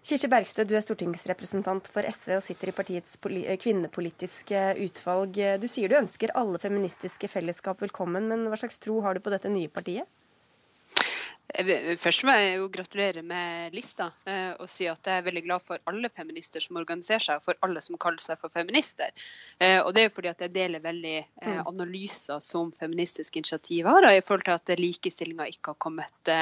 [0.00, 5.36] Kirsti Bergstø, du er stortingsrepresentant for SV og sitter i partiets kvinnepolitiske utvalg.
[5.60, 9.34] Du sier du ønsker alle feministiske fellesskap velkommen, men hva slags tro har du på
[9.34, 10.08] dette nye partiet?
[12.00, 15.64] Først må jeg jo gratulere med lista eh, og si at jeg er veldig glad
[15.64, 19.10] for alle feminister som organiserer seg, og for alle som kaller seg for feminister.
[19.58, 21.62] Eh, og det er jo fordi at jeg deler veldig eh, mm.
[21.70, 26.32] analyser som Feministisk initiativ har, i forhold til at likestillinga ikke har kommet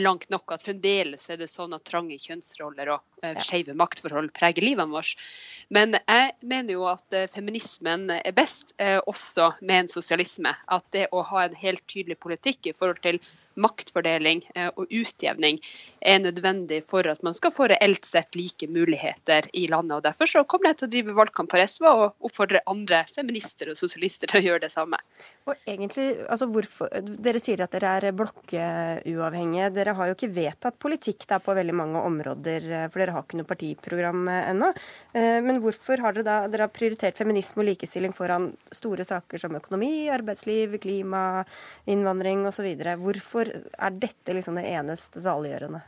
[0.00, 0.54] langt nok.
[0.54, 5.16] At fremdeles er det sånn at trange kjønnsroller og skeive maktforhold preger livet vårt.
[5.74, 10.52] Men jeg mener jo at feminismen er best også med en sosialisme.
[10.70, 13.18] At det å ha en helt tydelig politikk i forhold til
[13.60, 15.58] maktfordeling eh, og utjevning
[16.06, 19.96] er nødvendig for at man skal få reelt sett like muligheter i landet.
[19.98, 23.72] og Derfor så kommer jeg til å drive valgkamp for SV og oppfordre andre feminister
[23.72, 25.00] og sosialister til å gjøre det samme.
[25.46, 29.72] Og egentlig, altså hvorfor, Dere sier at dere er blokkeuavhengige.
[29.74, 33.26] Dere har jo ikke vedtatt politikk der på veldig mange områder, eh, for dere har
[33.26, 34.72] ikke noe partiprogram eh, ennå.
[35.16, 39.56] Men hvorfor har dere da dere har prioritert feminisme og likestilling foran store saker som
[39.58, 41.44] økonomi, arbeidsliv, klima,
[41.90, 42.68] innvandring osv.?
[43.02, 45.82] Hvorfor er dette liksom det eneste saliggjørende?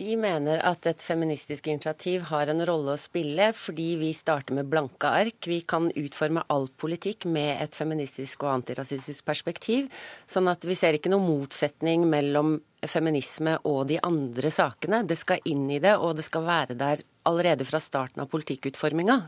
[0.00, 4.70] Vi mener at et feministisk initiativ har en rolle å spille fordi vi starter med
[4.72, 5.44] blanke ark.
[5.44, 9.90] Vi kan utforme all politikk med et feministisk og antirasistisk perspektiv.
[10.24, 12.56] Sånn at vi ser ikke noen motsetning mellom
[12.88, 15.02] feminisme og de andre sakene.
[15.04, 19.20] Det skal inn i det, og det skal være der allerede fra starten av politikkutforminga.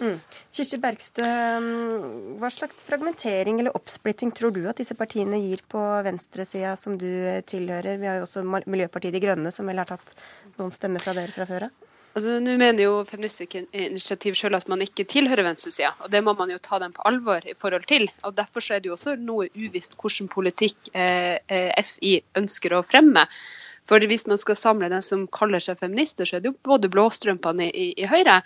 [0.00, 0.16] Mm.
[0.56, 1.24] Kirsti Bergstø,
[1.60, 6.96] mm, hva slags fragmentering eller oppsplitting tror du at disse partiene gir på venstresida som
[6.98, 7.10] du
[7.46, 8.00] tilhører?
[8.00, 10.14] Vi har jo også Miljøpartiet De Grønne, som vel har tatt
[10.56, 11.86] noen stemmer fra dere fra før av?
[12.10, 16.34] Altså, Nå mener jo Feministisk initiativ selv at man ikke tilhører venstresida, og det må
[16.38, 18.08] man jo ta dem på alvor i forhold til.
[18.24, 22.82] og Derfor er det jo også noe uvisst hvilken politikk eh, eh FI ønsker å
[22.82, 23.28] fremme.
[23.90, 26.90] For hvis man skal samle dem som kaller seg feminister, så er det jo både
[26.92, 28.36] blåstrømpene i, i, Høyre,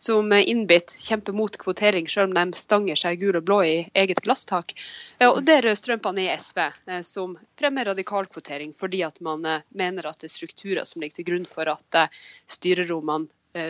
[0.00, 4.22] som innbitt kjemper mot kvotering, selv om de stanger seg gul og blå i eget
[4.24, 4.72] glasstak.
[5.28, 10.08] Og det er rødstrømpene i SV, eh, som fremmer radikalkvotering fordi at man eh, mener
[10.08, 12.20] at det er strukturer som ligger til grunn for at eh,
[12.56, 13.28] styrerommene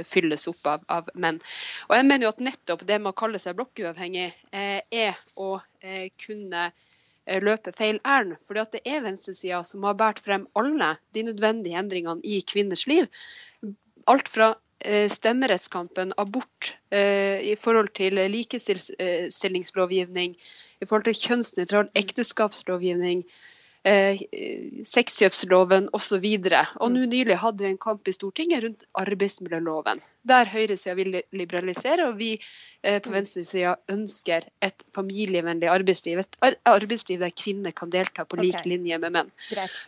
[0.08, 1.36] fylles opp av, av, menn.
[1.90, 5.58] Og jeg mener jo at nettopp det med å kalle seg blokkuavhengig er å
[6.24, 6.62] kunne
[7.26, 8.36] Eh, løper feil ærend.
[8.44, 13.04] For det er venstresida som har båret frem alle de nødvendige endringene i kvinners liv.
[14.12, 14.48] Alt fra
[14.84, 20.36] eh, stemmerettskampen, abort, eh, i forhold til likestillingslovgivning,
[20.82, 23.24] i forhold til kjønnsnøytral ekteskapslovgivning,
[23.88, 24.20] eh,
[24.88, 26.24] sexkjøpsloven osv.
[26.24, 32.08] Og nå nylig hadde vi en kamp i Stortinget rundt arbeidsmiljøloven, der høyresida vil liberalisere,
[32.08, 36.24] og vi eh, på venstresida ønsker et familievennlig arbeidsliv.
[36.24, 38.74] Et arbeidsliv der kvinner kan delta på lik okay.
[38.74, 39.32] linje med menn.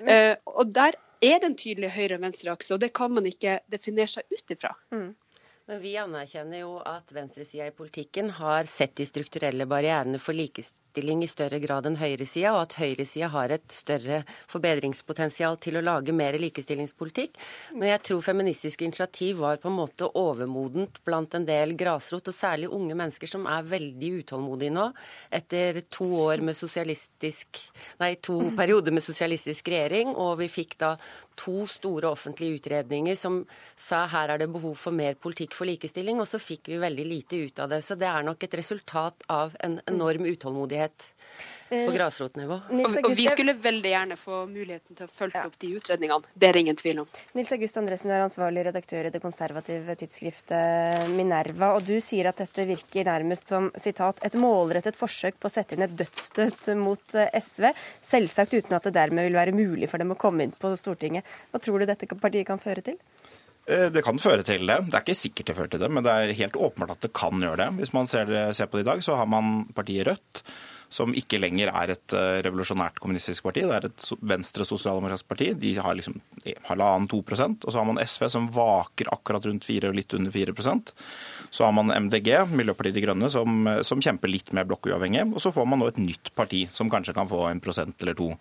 [0.07, 3.61] Eh, og der er det en tydelig høyre- og venstreakse, og det kan man ikke
[3.73, 4.75] definere seg ut ifra.
[4.93, 5.15] Mm.
[5.67, 10.86] Men vi anerkjenner jo at venstresida i politikken har sett de strukturelle barrierene for likestilling
[10.97, 15.85] likestilling i større grad enn høyresida, og at høyresida har et større forbedringspotensial til å
[15.85, 17.37] lage mer likestillingspolitikk.
[17.75, 22.35] Men jeg tror feministisk initiativ var på en måte overmodent blant en del grasrot, og
[22.35, 24.89] særlig unge mennesker som er veldig utålmodige nå,
[25.31, 27.63] etter to år med sosialistisk
[28.01, 30.95] Nei, to perioder med sosialistisk regjering, og vi fikk da
[31.39, 33.39] to store offentlige utredninger som
[33.77, 37.07] sa her er det behov for mer politikk for likestilling, og så fikk vi veldig
[37.09, 37.83] lite ut av det.
[37.85, 41.13] Så det er nok et resultat av en enorm utålmodighet aktivitet
[41.69, 42.59] på eh, grasrotnivå.
[42.71, 45.47] Og, og, vi skulle veldig gjerne få muligheten til å følge ja.
[45.49, 46.35] opp de utredningene.
[46.35, 47.09] Det er ingen tvil om.
[47.37, 51.73] Nils August Andresen, du er ansvarlig redaktør i det konservative tidsskriftet Minerva.
[51.77, 55.77] Og du sier at dette virker nærmest som sitat, et målrettet forsøk på å sette
[55.77, 57.73] inn et dødsstøt mot eh, SV.
[58.15, 61.27] Selvsagt uten at det dermed vil være mulig for dem å komme inn på Stortinget.
[61.51, 63.01] Hva tror du dette partiet kan føre til?
[63.67, 64.79] Eh, det kan føre til det.
[64.87, 67.15] Det er ikke sikkert det fører til det, men det er helt åpenbart at det
[67.17, 67.71] kan gjøre det.
[67.83, 70.45] Hvis man ser, ser på det i dag, så har man partiet Rødt
[70.89, 73.65] som ikke lenger er et eh, revolusjonært kommunistisk parti.
[73.67, 75.51] Det er et venstre sosialdemokratisk parti.
[75.59, 76.21] De har liksom
[76.69, 77.67] halvannen-to prosent.
[77.67, 80.95] Og så har man SV som vaker akkurat rundt fire og litt under fire prosent.
[81.51, 85.27] Så har man MDG, Miljøpartiet De Grønne, som, som kjemper litt mer blokkuavhengig.
[85.35, 88.19] Og så får man nå et nytt parti som kanskje kan få en prosent eller
[88.19, 88.33] to.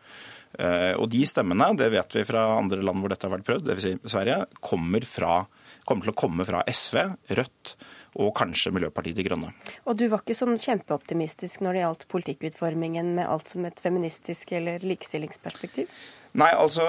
[0.56, 3.84] Og de stemmene, det vet vi fra andre land hvor dette har vært prøvd, dvs.
[3.84, 5.42] Si Sverige, kommer, fra,
[5.88, 6.98] kommer til å komme fra SV,
[7.38, 7.76] Rødt
[8.22, 9.52] og kanskje Miljøpartiet De Grønne.
[9.86, 14.56] Og du var ikke sånn kjempeoptimistisk når det gjaldt politikkutformingen med alt som et feministisk
[14.56, 15.92] eller likestillingsperspektiv?
[16.40, 16.88] Nei, altså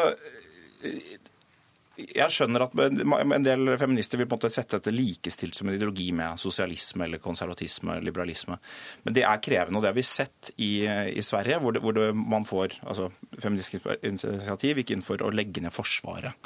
[1.97, 5.77] jeg skjønner at en del feminister vil på en måte sette dette likestilt som en
[5.77, 8.59] ideologi med sosialisme eller konservatisme eller liberalisme.
[9.07, 11.97] Men det er krevende, og det har vi sett i, i Sverige, hvor, det, hvor
[11.97, 16.37] det, man får altså, Feministisk initiativ gikk inn for å legge ned Forsvaret.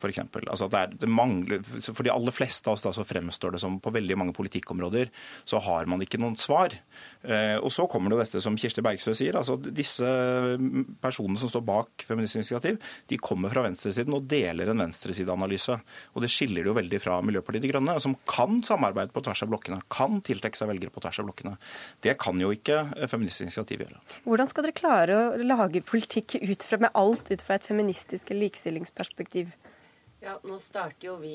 [0.00, 0.08] For,
[0.48, 3.60] altså det er, det mangler, for de aller fleste av oss da, så fremstår det
[3.60, 5.10] som på veldig mange politikkområder
[5.44, 6.72] så har man ikke noen svar.
[7.20, 9.36] Eh, og så kommer det dette som Kirsti Bergstø sier.
[9.36, 10.08] altså Disse
[11.04, 12.80] personene som står bak Feministisk initiativ,
[13.12, 15.78] de kommer fra venstresiden og deler en venstresideanalyse.
[16.14, 19.44] Og det skiller det jo veldig fra Miljøpartiet De Grønne, som kan samarbeide på tvers
[19.44, 19.80] av blokkene.
[19.92, 21.56] Kan tiltrekke seg velgere på tvers av blokkene.
[22.04, 23.98] Det kan jo ikke Feministisk initiativ gjøre.
[24.26, 28.32] Hvordan skal dere klare å lage politikk ut fra, med alt ut fra et feministisk
[28.34, 29.50] likestillingsperspektiv?
[30.20, 31.30] Ja, nå starter jo vi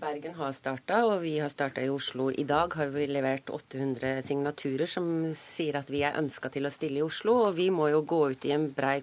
[0.00, 2.30] Bergen har starta, og vi har starta i Oslo.
[2.32, 5.04] I dag har vi levert 800 signaturer som
[5.36, 7.34] sier at vi er ønska til å stille i Oslo.
[7.44, 9.02] Og vi må jo gå ut i en brei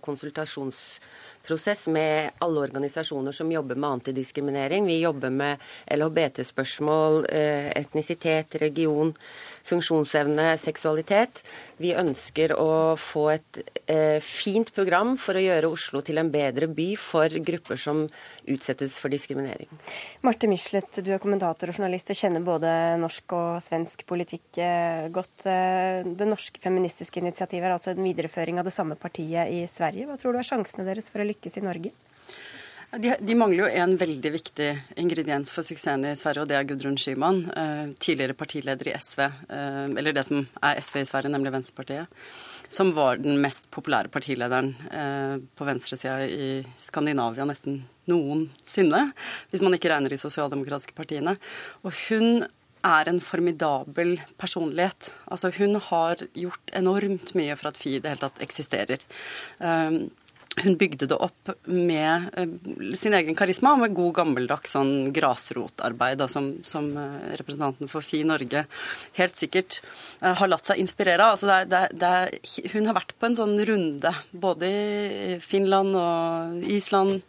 [1.47, 4.85] konsultasjonsprosess med alle organisasjoner som jobber med antidiskriminering.
[4.85, 5.57] Vi jobber med
[5.87, 9.13] LHBT-spørsmål, etnisitet, region
[9.67, 11.41] funksjonsevne, seksualitet.
[11.77, 16.69] Vi ønsker å få et eh, fint program for å gjøre Oslo til en bedre
[16.71, 18.05] by for grupper som
[18.47, 19.69] utsettes for diskriminering.
[20.25, 25.07] Marte Michelet, du er kommentator og journalist og kjenner både norsk og svensk politikk eh,
[25.13, 25.47] godt.
[25.49, 30.07] Eh, det norske feministiske initiativet er altså en videreføring av det samme partiet i Sverige.
[30.09, 31.93] Hva tror du er sjansene deres for å lykkes i Norge?
[32.87, 34.67] De, de, mangler jo en veldig viktig
[35.01, 37.41] ingrediens for suksessen i Sverige, og det er Gudrun Schyman.
[37.51, 42.13] Eh, tidligere partileder i SV, eh, eller det som er SV i Sverige, nemlig Venstrepartiet.
[42.71, 49.09] Som var den mest populære partilederen eh, på venstresida i Skandinavia nesten noensinne.
[49.51, 51.35] Hvis man ikke regner de sosialdemokratiske partiene.
[51.83, 52.47] Og hun
[52.87, 55.11] er en formidabel personlighet.
[55.27, 59.03] Altså, hun har gjort enormt mye for at FI i det hele tatt eksisterer.
[60.63, 66.23] Hun bygde det opp med eh, sin egen karisma og med god gammeldags sånn grasrotarbeid,
[66.31, 68.65] som, som, eh, representanten for FI Norge
[69.19, 69.79] helt sikkert
[70.23, 71.37] uh, har latt seg inspirere av.
[71.37, 77.21] Altså hun har vært på en sånn runde både i Finland og Island,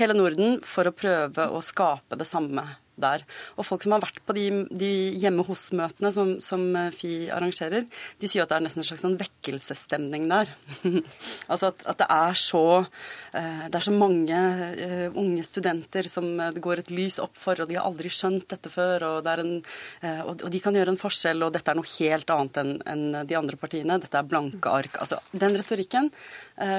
[0.00, 2.66] hele Norden, for å prøve å skape det samme
[3.00, 3.24] der.
[3.56, 7.86] Og folk som har vært på de, de hjemme hos-møtene som, som, eh, FI arrangerer,
[8.20, 10.52] de sier at det er nesten en slags sånn vekkelsesstemning der.
[11.52, 16.28] altså at, at, det er så uh, det er så mange uh, unge studenter som
[16.42, 19.36] det går et lys opp for, og de har aldri skjønt dette før, og, det
[19.42, 19.54] en,
[20.26, 23.36] og, de kan gjøre en forskjell, og dette er noe helt annet enn en de
[23.38, 23.96] andre partiene.
[24.02, 24.98] Dette er blanke ark.
[25.00, 26.10] Altså, den retorikken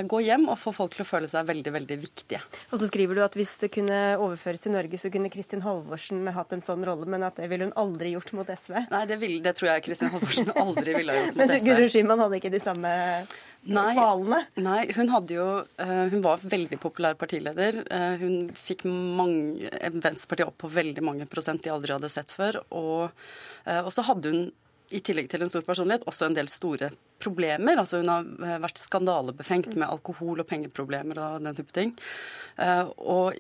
[0.10, 2.41] gå hjem og få folk til å føle seg veldig, veldig viktige.
[2.71, 6.02] Og så skriver du at hvis det kunne overføres til Norge, så kunne Kristin Halvorsen
[6.03, 8.89] Halvorsen hatt en sånn rolle, men at det ville hun aldri gjort mot SV?
[8.91, 11.53] Nei, det, vil, det tror jeg Kristin Halvorsen aldri ville ha gjort mot SV.
[11.53, 12.91] Men Gudrun Schyman hadde ikke de samme
[13.63, 14.41] nei?
[14.59, 17.79] Nei, hun hadde jo uh, Hun var veldig populær partileder.
[17.87, 22.59] Uh, hun fikk mange, Venstrepartiet opp på veldig mange prosent de aldri hadde sett før.
[22.75, 23.23] Og,
[23.79, 24.43] og så hadde hun
[24.93, 26.91] i tillegg til en stor personlighet, også en del store
[27.23, 27.79] problemer.
[27.79, 31.93] Altså hun har eh, vært skandalebefengt med alkohol- og pengeproblemer og den type ting.
[32.62, 33.38] Eh, og,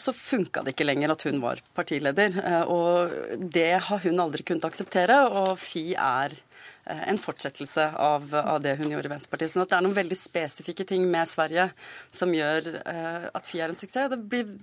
[0.00, 2.38] så funka det ikke lenger at hun var partileder.
[2.40, 6.38] Eh, og det har hun aldri kunnet akseptere, og Fi er
[6.84, 9.52] en fortsettelse av, av, det hun gjorde i Venstrepartiet.
[9.54, 11.68] Sånn at det er noen veldig spesifikke ting med Sverige
[12.10, 14.16] som gjør at Fi er en suksess.
[14.30, 14.54] Blir,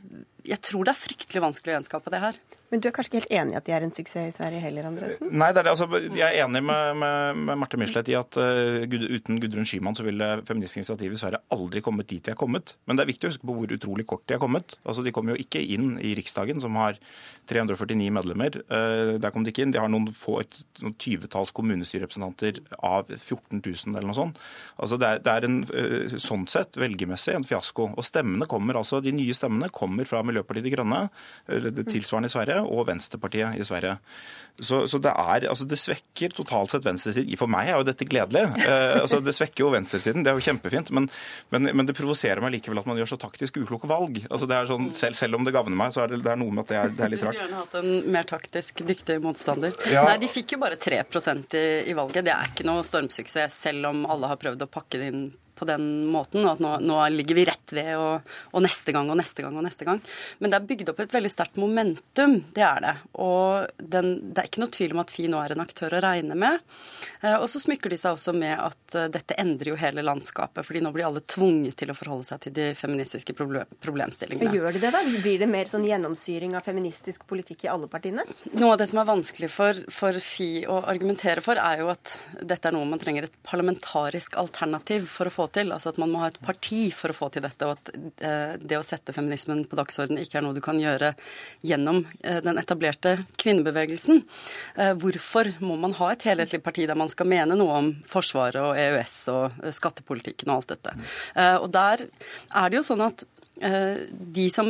[0.48, 2.40] jeg tror det er fryktelig vanskelig å gjenskape det her.
[2.72, 4.60] Men du er kanskje ikke helt enig i at de er en suksess i Sverige
[4.60, 5.30] heller, Andresen?
[5.32, 5.74] Nei, det er det.
[5.74, 9.96] Altså, jeg er enig med, med, med Marte Michelet i at uh, uten Gudrun Schyman
[9.96, 12.76] så ville Feministisk initiativ i Sverige aldri kommet dit de er kommet.
[12.88, 14.76] Men det er viktig å huske på hvor utrolig kort de er kommet.
[14.84, 17.00] Altså, De kom jo ikke inn i Riksdagen, som har
[17.48, 18.60] 349 medlemmer.
[18.68, 19.76] Uh, der kom de ikke inn.
[19.76, 21.56] De har noen få, et, noen tyvetalls
[22.08, 24.40] kommunestyrerepresentanter av 14 000 eller noe sånt.
[24.78, 27.92] Altså, det er, det er en, uh, sånn sett velgermessig en fiasko.
[27.98, 31.08] Og stemmene kommer altså, De nye stemmene kommer fra Miljøpartiet De Grønne,
[31.48, 33.98] tilsvarende i Sverige og Venstrepartiet i Sverige.
[34.60, 37.38] Så, så det, er, altså det svekker totalt sett venstresiden.
[37.38, 38.42] For meg er jo dette gledelig.
[38.68, 40.90] Eh, altså det svekker jo venstresiden, det er jo kjempefint.
[40.96, 41.10] Men,
[41.54, 44.18] men, men, det provoserer meg likevel at man gjør så taktisk ukloke valg.
[44.32, 46.42] Altså det er sånn, selv, selv, om det gagner meg, så er det, det er
[46.42, 47.38] noe med at det er, det er litt rart.
[47.38, 49.78] Du skulle gjerne hatt en mer taktisk dyktig motstander.
[49.94, 50.08] Ja.
[50.10, 52.26] Nei, de fikk jo bare 3 i, i valget.
[52.28, 55.28] Det er ikke noe stormsuksess, selv om alle har prøvd å pakke det inn
[55.58, 59.10] på den måten, og at nå, nå ligger vi rett ved, og, og, neste gang
[59.12, 60.02] og neste gang og neste gang.
[60.40, 62.96] Men det er bygd opp et veldig sterkt momentum, det er det.
[63.24, 66.04] Og den, det er ikke noe tvil om at Fi nå er en aktør å
[66.04, 66.62] regne med.
[67.22, 70.66] Eh, og så smykker de seg også med at eh, dette endrer jo hele landskapet,
[70.68, 74.54] fordi nå blir alle tvunget til å forholde seg til de feministiske problemstillingene.
[74.54, 75.04] Gjør de det, da?
[75.24, 78.26] Blir det mer sånn gjennomsyring av feministisk politikk i alle partiene?
[78.54, 82.18] Noe av det som er vanskelig for, for Fi å argumentere for, er jo at
[82.42, 85.72] dette er noe man trenger et parlamentarisk alternativ for å få til.
[85.74, 87.92] Altså at man må ha et parti for å få til dette, og at
[88.24, 91.14] eh, det å sette feminismen på dagsordenen ikke er noe du kan gjøre
[91.68, 94.24] gjennom eh, den etablerte kvinnebevegelsen.
[94.78, 98.62] Eh, hvorfor må man ha et helhetlig parti der man skal mene noe om Forsvaret
[98.64, 100.94] og EØS og skattepolitikken og alt dette?
[101.62, 103.24] Og der er det jo sånn at
[103.60, 104.70] de som,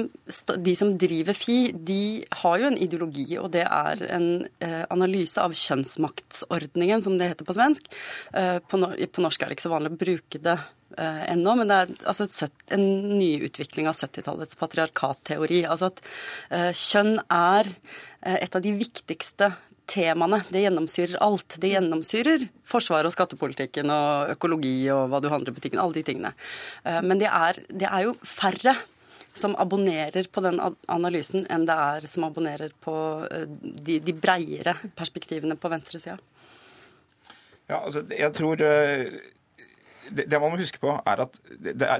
[0.63, 2.01] de som, driver FI, de
[2.43, 4.29] har jo en ideologi, og det er en
[4.63, 7.89] eh, analyse av kjønnsmaktsordningen, som det heter på svensk.
[8.33, 10.57] Eh, på, norsk er det ikke så vanlig å bruke det
[10.97, 12.83] ennå, men det er altså en
[13.19, 15.59] nyutvikling av 70-tallets patriarkatteori.
[15.69, 15.99] Altså at
[16.79, 17.67] kjønn er
[18.23, 19.51] et av de viktigste
[19.87, 20.41] temaene.
[20.51, 21.57] Det gjennomsyrer alt.
[21.61, 25.81] Det gjennomsyrer forsvaret og skattepolitikken og økologi og hva du handler i butikken.
[25.81, 26.33] Alle de tingene.
[26.83, 28.75] Eh, men det er, det er jo færre
[29.37, 30.59] som abonnerer på den
[30.89, 32.95] analysen, enn det er som abonnerer på
[33.29, 36.17] eh, de, de breiere perspektivene på venstresida.
[37.67, 39.09] Ja, altså, jeg tror eh,
[40.11, 41.37] det, man må huske på, er at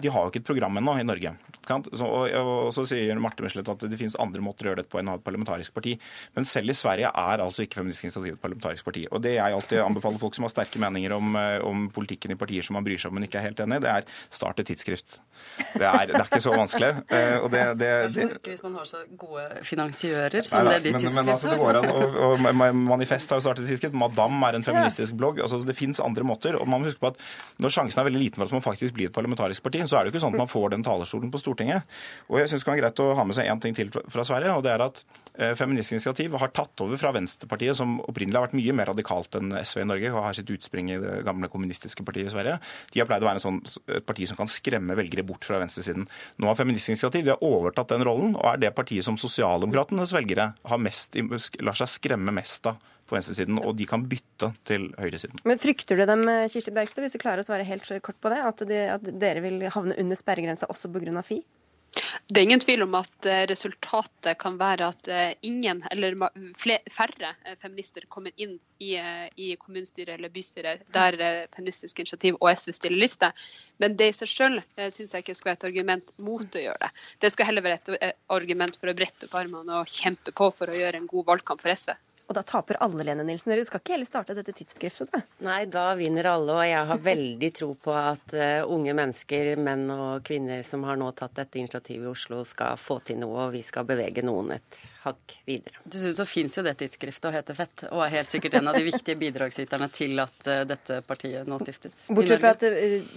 [0.02, 1.34] de har jo ikke et program ennå i Norge.
[1.68, 5.02] Så, og, så sier Marte Michelet at det finnes andre måter å gjøre dette på
[5.02, 5.98] enn å ha et parlamentarisk parti.
[6.38, 9.04] Men selv i Sverige er altså ikke Feministisk initiativ et parlamentarisk parti.
[9.12, 12.40] Og det jeg alltid anbefaler folk som har sterke meninger om, eh, om politikken i
[12.40, 14.64] partier som man bryr seg om, men ikke er helt enig, i, det er start
[14.64, 15.20] et tidsskrift.
[15.78, 16.90] Det er, det er ikke så vanskelig.
[17.14, 20.96] Eh, og det, det, det, hvis man har så gode finansiører som nei, det de
[20.98, 21.90] men, men altså, det går an.
[21.92, 23.98] Og, og Manifest har jo startet et tidsskrift.
[23.98, 25.42] Madam er en feministisk blogg.
[25.44, 26.58] altså Det fins andre måter.
[26.58, 27.22] og man må huske på at
[27.64, 30.06] Når sjansen er veldig liten for at man faktisk blir et parlamentarisk parti, så er
[30.06, 31.98] det jo ikke sånn at man får den talerstolen på Stortinget.
[32.32, 34.26] Og jeg syns det kan være greit å ha med seg én ting til fra
[34.28, 35.04] Sverige, og det er at
[35.36, 39.40] eh, Feministisk initiativ har tatt over fra Venstrepartiet, som opprinnelig har vært mye mer radikalt
[39.40, 42.58] enn SV i Norge, og har sitt utspring i det gamle kommunistiske partiet i Sverige.
[42.94, 43.62] De har pleid å være sånn,
[44.00, 46.10] et parti som kan skremme velgere bort fra venstresiden.
[46.38, 50.16] Nå har Feministisk initiativ de har overtatt den rollen, og er det partiet som sosialdemokratenes
[50.16, 51.18] velgere har mest,
[51.64, 55.44] lar seg skremme mest av på venstresiden, og de kan bytte til høyresiden.
[55.48, 58.42] Men Frykter du dem, Kirsti Bergstø, hvis du klarer å svare helt kort på det,
[58.44, 61.22] at, de, at dere vil havne under sperregrensa også pga.
[61.26, 61.42] FI?
[62.28, 66.18] Det er ingen tvil om at eh, resultatet kan være at eh, ingen, eller
[66.92, 68.92] færre eh, feminister kommer inn i,
[69.42, 71.18] i kommunestyret eller bystyret der
[71.56, 73.32] Feministisk initiativ og SV stiller liste.
[73.82, 76.84] Men det i seg selv syns jeg ikke skal være et argument mot å gjøre
[76.84, 76.92] det.
[77.24, 80.70] Det skal heller være et argument for å brette opp armene og kjempe på for
[80.70, 81.96] å gjøre en god valgkamp for SV.
[82.28, 83.54] Og da taper alle, Lene Nilsen.
[83.54, 85.14] Dere skal ikke heller starte dette tidsskriftet?
[85.14, 85.22] Da.
[85.48, 86.58] Nei, da vinner alle.
[86.58, 91.00] Og jeg har veldig tro på at uh, unge mennesker, menn og kvinner som har
[91.00, 94.52] nå tatt dette initiativet i Oslo, skal få til noe, og vi skal bevege noen
[94.58, 95.80] et hakk videre.
[95.86, 98.76] Dessuten så fins jo det tidsskriftet og heter Fett, og er helt sikkert en av
[98.76, 102.10] de viktige bidragsyterne til at uh, dette partiet nå stiftes.
[102.12, 103.08] Bortsett fra at uh,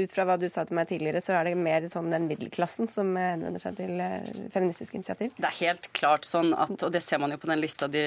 [0.00, 2.88] ut fra hva du sa til meg tidligere, så er det mer sånn den middelklassen
[2.88, 4.00] som henvender seg til
[4.56, 5.36] feministisk initiativ?
[5.36, 8.04] Det er helt klart sånn at, og det ser man jo på den lista de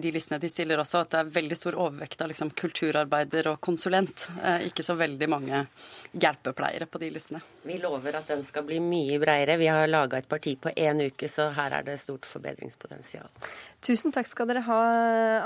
[0.00, 3.60] de listene de stiller også, at det er veldig stor overvekt av liksom kulturarbeider og
[3.64, 4.28] konsulent.
[4.42, 5.62] Eh, ikke så veldig mange
[6.12, 7.42] hjelpepleiere på de listene.
[7.66, 9.58] Vi lover at den skal bli mye bredere.
[9.60, 13.28] Vi har laga et parti på én uke, så her er det stort forbedringspotensial.
[13.80, 14.80] Tusen takk skal dere ha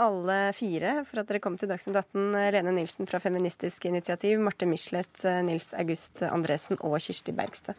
[0.06, 2.32] alle fire for at dere kom til Dagsnytt 18.
[2.56, 7.76] Lene Nilsen fra Feministisk initiativ, Marte Michelet, Nils August Andresen og Kirsti Bergstø.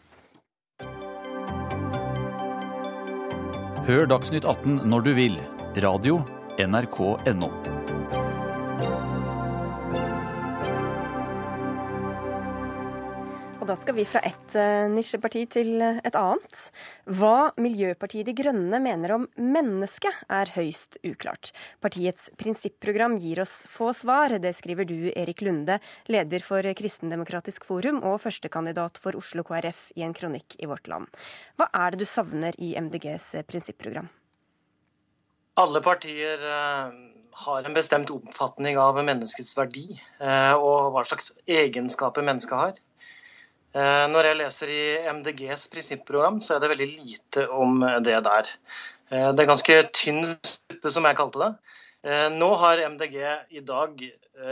[3.85, 5.35] Hør Dagsnytt 18 når du vil
[5.75, 6.21] Radio
[6.55, 7.47] NRK.no.
[13.59, 16.63] Og da skal vi fra ett eh, nisjeparti til et annet.
[17.11, 21.51] Hva Miljøpartiet De Grønne mener om mennesket, er høyst uklart.
[21.83, 24.39] Partiets prinsipprogram gir oss få svar.
[24.39, 30.07] Det skriver du, Erik Lunde, leder for Kristendemokratisk forum og førstekandidat for Oslo KrF, i
[30.07, 31.11] en kronikk i Vårt Land.
[31.59, 34.07] Hva er det du savner i MDGs prinsipprogram?
[35.55, 36.95] Alle partier eh,
[37.45, 42.73] har en bestemt oppfatning av menneskets verdi eh, og hva slags egenskaper mennesket har.
[43.75, 44.81] Eh, når jeg leser i
[45.15, 48.51] MDGs prinsipprogram, så er det veldig lite om det der.
[49.05, 51.49] Det er ganske tynn suppe, som jeg kalte det.
[52.33, 53.19] Nå har MDG
[53.53, 53.99] i dag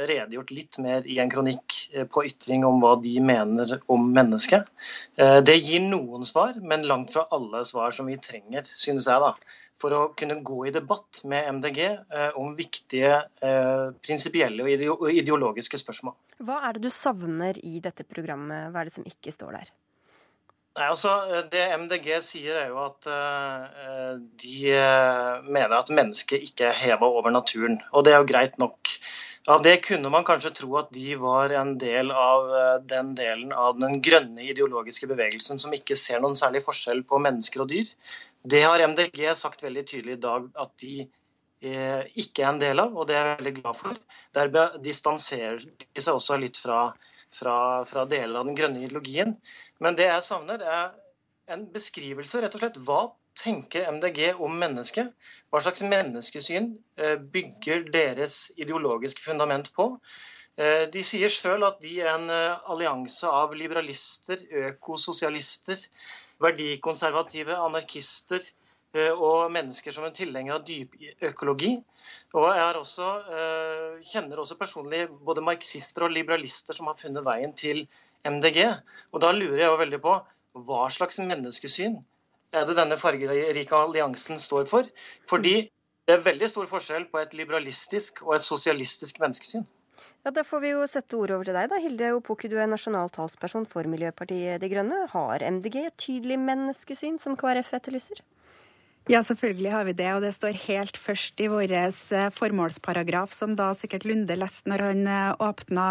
[0.10, 1.78] redegjort litt mer i en kronikk
[2.14, 4.70] på ytring om hva de mener om mennesket.
[5.18, 9.26] Det gir noen svar, men langt fra alle svar som vi trenger, synes jeg.
[9.26, 9.34] da.
[9.80, 15.80] For å kunne gå i debatt med MDG eh, om viktige eh, prinsipielle og ideologiske
[15.82, 16.16] spørsmål.
[16.44, 18.70] Hva er det du savner i dette programmet?
[18.72, 19.74] Hva er det som ikke står der?
[20.74, 21.12] Nei, altså,
[21.54, 24.72] Det MDG sier, er jo at uh, de
[25.46, 27.78] mener at mennesket ikke er heva over naturen.
[27.94, 28.90] Og det er jo greit nok.
[29.54, 33.54] Av det kunne man kanskje tro at de var en del av uh, den delen
[33.54, 37.90] av den grønne ideologiske bevegelsen som ikke ser noen særlig forskjell på mennesker og dyr.
[38.44, 41.06] Det har MDG sagt veldig tydelig i dag at de
[41.64, 44.00] eh, ikke er en del av, og det er jeg veldig glad for.
[44.36, 44.52] Der
[44.84, 46.90] distanserer de seg også litt fra,
[47.32, 47.56] fra,
[47.88, 49.38] fra, deler av den grønne ideologien.
[49.80, 50.92] Men det jeg savner, er
[51.56, 52.82] en beskrivelse, rett og slett.
[52.84, 53.06] Hva
[53.40, 55.16] tenker MDG om mennesket?
[55.48, 59.94] Hva slags menneskesyn eh, bygger deres ideologiske fundament på?
[60.60, 62.28] Eh, de sier sjøl at de er en
[62.76, 65.88] allianse av liberalister, økososialister,
[66.44, 68.44] verdikonservative, anarkister
[68.96, 71.74] eh, og mennesker som er tilhenger av dypøkologi.
[72.38, 77.54] Og jeg også, eh, kjenner også personlig både marxister og liberalister som har funnet veien
[77.58, 77.86] til
[78.28, 78.66] MDG.
[79.14, 80.18] Og da lurer jeg jo veldig på
[80.68, 82.02] hva slags menneskesyn
[82.54, 84.90] er det denne fargerike alliansen står for?
[85.30, 85.56] Fordi
[86.08, 89.66] det er veldig stor forskjell på et liberalistisk og et sosialistisk menneskesyn.
[90.24, 91.80] Ja, Da får vi jo sette ordet over til deg, da.
[91.84, 95.08] Hilde Opoku, du er nasjonal talsperson for Miljøpartiet De Grønne.
[95.12, 98.24] Har MDG et tydelig menneskesyn, som KrF etterlyser?
[99.12, 103.58] Ja, selvfølgelig har vi det, og det står helt først i vår eh, formålsparagraf, som
[103.60, 105.88] da sikkert Lunde leste når han eh, åpna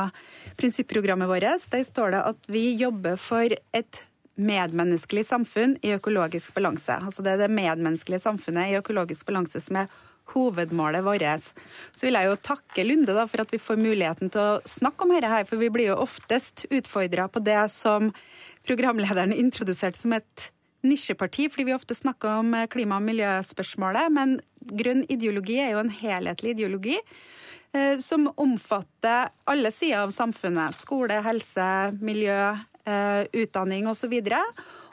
[0.56, 1.68] prinsipprogrammet vårt.
[1.74, 4.00] Der står det at vi jobber for et
[4.40, 6.96] medmenneskelig samfunn i økologisk balanse.
[6.96, 9.92] Altså det er det medmenneskelige samfunnet i økologisk balanse som er
[10.32, 11.52] hovedmålet vårt.
[11.92, 15.06] Så vil jeg jo takke Lunde da, for at vi får muligheten til å snakke
[15.06, 18.10] om dette, her, for vi blir jo oftest utfordra på det som
[18.66, 20.50] programlederen introduserte som et
[20.82, 24.10] nisjeparti, fordi vi ofte snakker om klima- og miljøspørsmålet.
[24.14, 30.74] Men grønn ideologi er jo en helhetlig ideologi eh, som omfatter alle sider av samfunnet.
[30.74, 31.68] Skole, helse,
[32.02, 32.40] miljø,
[32.86, 34.18] eh, utdanning osv.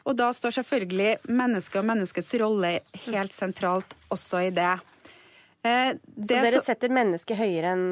[0.06, 4.78] Og da står selvfølgelig mennesket og menneskets rolle helt sentralt også i det.
[5.68, 5.92] Eh,
[6.24, 7.86] så dere setter mennesket høyere enn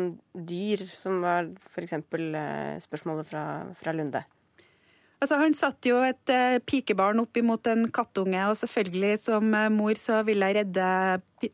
[0.47, 1.97] dyr, som var f.eks.
[1.99, 3.43] Eh, spørsmålet fra,
[3.75, 4.23] fra, Lunde?
[5.17, 9.71] Altså, han satte jo et eh, pikebarn opp imot en kattunge, og selvfølgelig som eh,
[9.73, 10.87] mor så vil jeg redde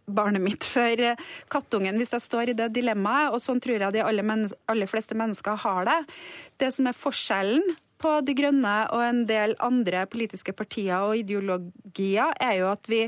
[0.05, 3.95] barnet mitt for eh, kattungen hvis jeg står i det dilemmaet, og sånn tror jeg
[3.95, 5.99] de aller, aller fleste mennesker har det.
[6.61, 12.35] Det som er forskjellen på De Grønne og en del andre politiske partier og ideologier,
[12.43, 13.07] er jo at vi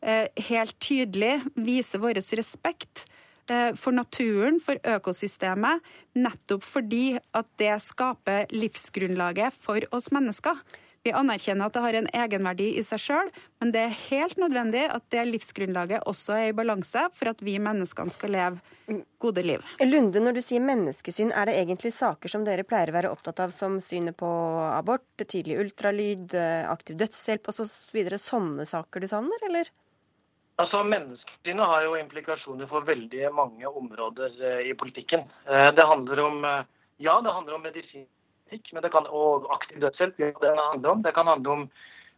[0.00, 3.06] helt tydelig viser vår respekt
[3.50, 5.84] eh, for naturen, for økosystemet,
[6.18, 10.60] nettopp fordi at det skaper livsgrunnlaget for oss mennesker.
[11.06, 13.28] Vi anerkjenner at det har en egenverdi i seg sjøl,
[13.62, 17.54] men det er helt nødvendig at det livsgrunnlaget også er i balanse for at vi
[17.62, 19.62] menneskene skal leve gode liv.
[19.84, 23.44] Lunde, når du sier menneskesyn, er det egentlig saker som dere pleier å være opptatt
[23.46, 24.28] av, som synet på
[24.72, 27.68] abort, tidlig ultralyd, eh, aktiv dødshjelp osv.?
[27.68, 29.70] Så Sånne saker du savner, eller?
[30.58, 35.22] Altså, Menneskesynet har jo implikasjoner for veldig mange områder eh, i politikken.
[35.46, 36.64] Eh, det handler om eh,
[36.98, 37.68] ja, det handler om
[38.90, 40.18] kan, og aktiv dødshjelp.
[40.18, 41.02] Ja, det, handler om.
[41.04, 41.62] det kan handle om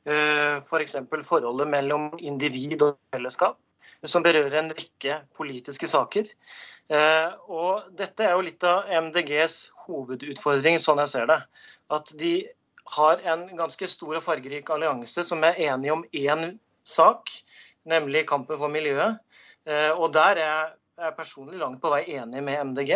[0.06, 0.94] uh, f.eks.
[1.10, 3.58] For forholdet mellom individ og fellesskap,
[4.06, 6.30] som berører en rekke politiske saker.
[7.50, 11.40] Og Dette er jo litt av MDGs hovedutfordring, sånn jeg ser det.
[11.90, 12.32] At de
[12.94, 17.26] har en ganske stor og fargerik allianse som er enige om én sak
[17.90, 19.20] nemlig kampen for miljøet.
[19.68, 22.92] Eh, og der er jeg personlig langt på vei enig med MDG.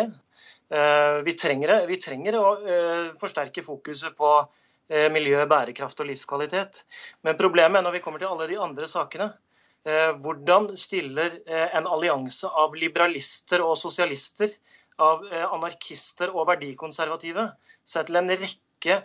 [0.75, 4.37] Eh, vi trenger, vi trenger å eh, forsterke fokuset på
[4.85, 6.83] miljø, bærekraft og livskvalitet.
[7.25, 9.31] Men problemet er når vi kommer til alle de andre sakene.
[10.21, 14.53] Hvordan stiller en allianse av liberalister og sosialister,
[15.01, 15.25] av
[15.57, 17.47] anarkister og verdikonservative,
[17.81, 18.99] seg til en rekke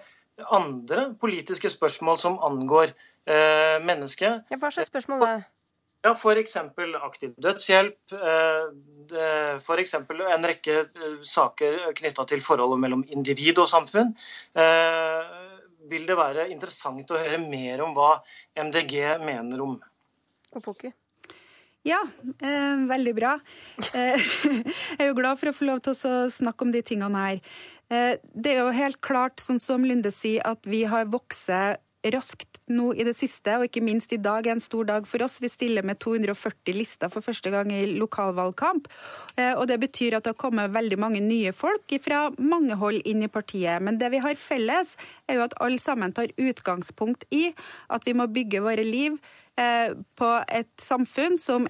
[0.53, 2.93] andre politiske spørsmål som angår
[3.89, 4.53] mennesket?
[4.53, 5.33] Ja, hva slags spørsmål da?
[6.01, 6.57] Ja, f.eks.
[6.57, 8.15] aktiv dødshjelp.
[8.17, 9.95] Eh, f.eks.
[9.95, 14.15] en rekke eh, saker knytta til forholdet mellom individ og samfunn.
[14.57, 15.35] Eh,
[15.91, 18.15] vil det være interessant å høre mer om hva
[18.57, 18.97] MDG
[19.27, 19.77] mener om.
[21.85, 22.01] Ja,
[22.45, 23.37] eh, veldig bra.
[23.93, 24.25] Eh,
[24.97, 27.45] jeg er jo glad for å få lov til å snakke om de tingene her.
[27.93, 31.49] Eh, det er jo helt klart, sånn som Lunde sier, at vi har vokst
[32.09, 35.23] raskt nå i det siste, og ikke minst i dag er en stor dag for
[35.25, 35.41] oss.
[35.43, 38.89] Vi stiller med 240 lister for første gang i lokalvalgkamp.
[39.37, 43.03] Eh, og Det betyr at det har kommet veldig mange nye folk fra mange hold
[43.05, 43.83] inn i partiet.
[43.83, 44.97] Men det vi har felles,
[45.29, 47.53] er jo at alle sammen tar utgangspunkt i
[47.91, 49.19] at vi må bygge våre liv
[49.61, 51.69] eh, på et samfunn som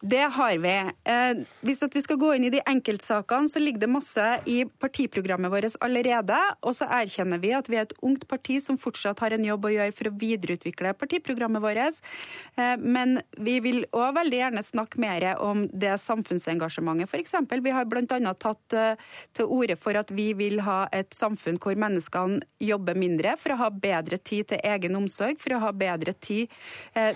[0.00, 0.74] Det har vi.
[1.04, 5.48] Eh, hvis vi skal gå inn i de enkeltsakene, så ligger det masse i partiprogrammet
[5.48, 6.36] vårt allerede.
[6.68, 9.64] Og så erkjenner vi at vi er et ungt parti som fortsatt har en jobb
[9.64, 12.02] å gjøre for å videreutvikle partiprogrammet vårt.
[12.60, 17.08] Eh, men vi vil òg veldig gjerne snakke mer om det samfunnsengasjementet.
[17.08, 17.32] F.eks.
[17.64, 18.34] vi har bl.a.
[18.36, 19.00] tatt eh,
[19.32, 23.58] til orde for at vi vil ha et samfunn hvor menneskene jobber mindre, for å
[23.64, 26.52] ha bedre tid til egen omsorg, for å ha bedre tid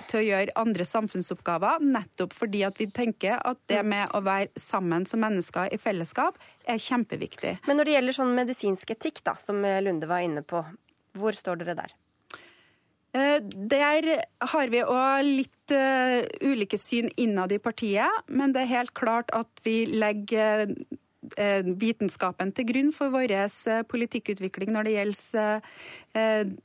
[0.09, 1.85] til å gjøre andre samfunnsoppgaver.
[1.85, 6.39] nettopp fordi at vi tenker at det med å være sammen som mennesker i fellesskap
[6.69, 7.57] er kjempeviktig.
[7.67, 10.63] Men når det gjelder sånn medisinsk etikk, da, som Lunde var inne på,
[11.19, 11.97] hvor står dere der?
[13.11, 14.07] Eh, der
[14.53, 19.33] har vi òg litt uh, ulike syn innad i partiet, men det er helt klart
[19.35, 23.35] at vi legger uh, vitenskapen til grunn for vår
[23.91, 25.75] politikkutvikling når det gjelder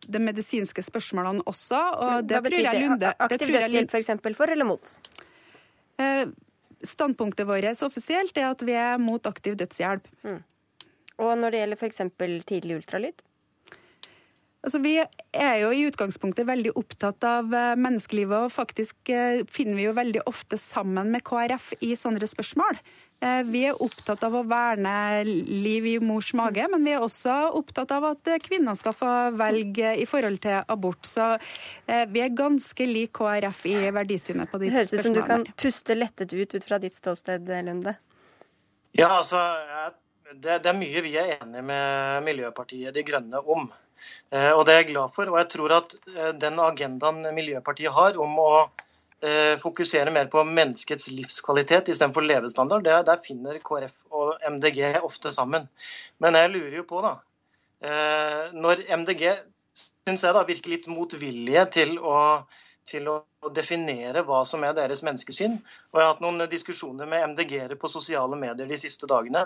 [0.05, 1.81] de medisinske spørsmålene også.
[2.05, 3.15] Og det Hva betyr det?
[3.17, 4.13] Aktiv dødshjelp f.eks.
[4.21, 4.97] For, for eller mot?
[6.01, 6.25] Eh,
[6.85, 10.09] standpunktet vårt offisielt er at vi er mot aktiv dødshjelp.
[10.25, 10.41] Mm.
[11.23, 12.03] Og når det gjelder f.eks.
[12.49, 13.23] tidlig ultralyd?
[14.65, 19.77] Altså, vi er jo i utgangspunktet veldig opptatt av eh, menneskelivet, og faktisk eh, finner
[19.77, 22.79] vi jo veldig ofte sammen med KrF i sånne spørsmål.
[23.25, 27.33] Eh, vi er opptatt av å verne liv i mors mage, men vi er også
[27.57, 31.07] opptatt av at kvinner skal få velge i forhold til abort.
[31.09, 34.69] Så eh, vi er ganske lik KrF i verdisynet på de spørsmålene.
[34.69, 37.95] Det høres ut som du kan puste lettet ut ut fra ditt ståsted, Lunde.
[38.95, 39.41] Ja, altså,
[40.31, 43.71] det, det er mye vi er enige med Miljøpartiet De Grønne om.
[44.29, 45.33] Eh, og det er jeg glad for.
[45.33, 45.97] Og jeg tror at
[46.37, 48.94] den agendaen Miljøpartiet har om å Eh,
[49.61, 52.83] fokusere mer på menneskets livskvalitet istedenfor levestandard.
[52.85, 55.69] Der, der finner KrF og MDG ofte sammen.
[56.19, 57.15] Men jeg lurer jo på, da
[57.81, 59.23] eh, Når MDG
[59.75, 62.17] syns jeg da virker litt motvillige til å,
[62.87, 63.17] til å
[63.55, 65.57] definere hva som er deres menneskesyn.
[65.91, 69.45] Og Jeg har hatt noen diskusjoner med MDG-ere på sosiale medier de siste dagene.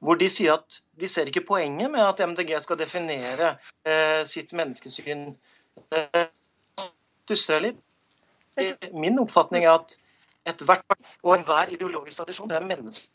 [0.00, 3.54] Hvor de sier at de ser ikke poenget med at MDG skal definere
[3.84, 5.28] eh, sitt menneskesyn.
[5.92, 6.26] Eh,
[7.26, 7.80] stusser litt.
[8.92, 9.96] Min oppfatning er at
[10.50, 10.84] ethvert
[11.22, 13.10] og enhver ideologisk tradisjon det er menneske.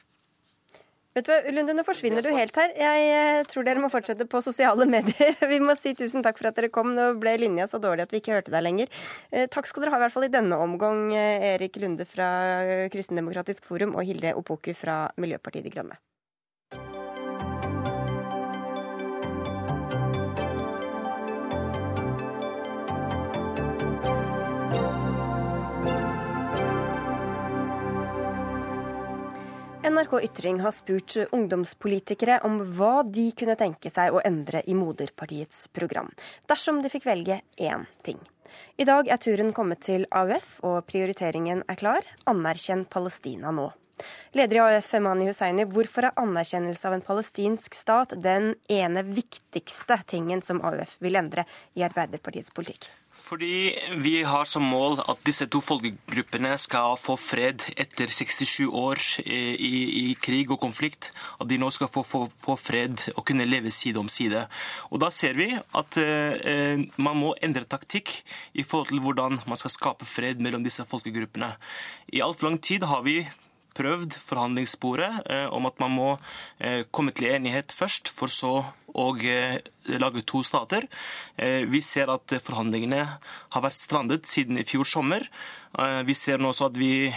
[1.15, 2.73] Vet du hva, Lunde, Nå forsvinner du helt her.
[2.75, 5.37] Jeg eh, tror dere må fortsette på sosiale medier.
[5.47, 6.91] Vi må si tusen takk for at dere kom.
[6.97, 8.91] Nå ble linja så dårlig at vi ikke hørte deg lenger.
[9.31, 12.27] Eh, takk skal dere ha i hvert fall i denne omgang, eh, Erik Lunde fra
[12.91, 15.95] Kristendemokratisk Forum og Hilde Opoku fra Miljøpartiet De Grønne.
[29.95, 35.69] NRK Ytring har spurt ungdomspolitikere om hva de kunne tenke seg å endre i moderpartiets
[35.71, 36.09] program,
[36.51, 38.19] dersom de fikk velge én ting.
[38.75, 42.03] I dag er turen kommet til AUF, og prioriteringen er klar.
[42.27, 43.69] Anerkjenn Palestina nå.
[44.35, 50.01] Leder i AUF, Mani Hussaini, hvorfor er anerkjennelse av en palestinsk stat den ene viktigste
[50.11, 51.47] tingen som AUF vil endre
[51.79, 52.91] i Arbeiderpartiets politikk?
[53.15, 53.71] Fordi
[54.03, 60.11] vi har som mål at disse to folkegruppene skal få fred etter 67 år i,
[60.11, 61.13] i krig og konflikt.
[61.39, 64.43] At de nå skal få, få, få, fred og kunne leve side om side.
[64.91, 68.11] Og Da ser vi at eh, man må endre taktikk
[68.53, 71.53] i forhold til hvordan man skal skape fred mellom disse folkegruppene.
[72.13, 73.21] I altfor lang tid har vi
[73.75, 76.09] prøvd forhandlingssporet eh, om at man må
[76.59, 78.55] eh, komme til enighet først, for så
[78.95, 79.59] å eh,
[79.99, 80.87] lage to stater.
[81.35, 85.25] Vi ser at forhandlingene har vært strandet siden i fjor sommer.
[86.07, 87.11] Vi ser nå også at vi,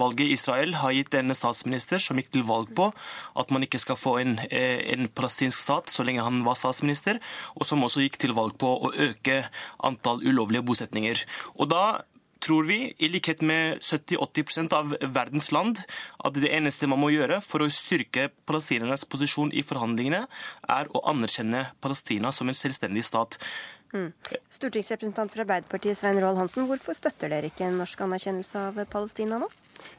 [0.00, 2.88] valget i Israel har gitt en statsminister som gikk til valg på
[3.36, 7.20] at man ikke skal få en, en palestinsk stat så lenge han var statsminister,
[7.52, 9.42] og som også gikk til valg på å øke
[9.84, 11.22] antall ulovlige bosetninger.
[11.60, 11.84] Og da
[12.42, 15.82] tror vi, i likhet med 70-80% av verdens land,
[16.24, 20.24] at det eneste man må gjøre for å styrke palestinernes posisjon i forhandlingene,
[20.68, 23.38] er å anerkjenne Palestina som en selvstendig stat.
[23.92, 24.08] Mm.
[24.48, 29.40] Stortingsrepresentant for Arbeiderpartiet Svein Roald Hansen, hvorfor støtter dere ikke en norsk anerkjennelse av Palestina
[29.42, 29.50] nå?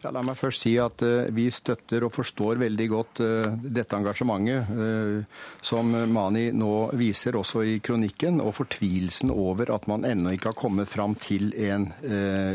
[0.04, 3.98] Ja, la meg først si at uh, vi støtter og forstår veldig godt uh, dette
[3.98, 10.36] engasjementet uh, som Mani nå viser også i kronikken, og fortvilelsen over at man ennå
[10.36, 11.90] ikke har kommet fram til en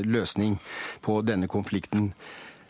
[0.05, 0.57] løsning
[1.05, 2.11] på denne konflikten.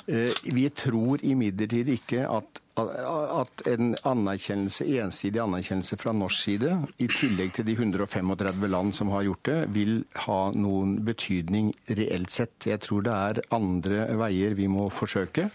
[0.06, 7.54] Vi tror imidlertid ikke at at en anerkjennelse, ensidig anerkjennelse fra norsk side, i tillegg
[7.56, 9.94] til de 135 land som har gjort det, vil
[10.26, 12.68] ha noen betydning reelt sett.
[12.70, 15.48] Jeg tror det er andre veier vi må forsøke.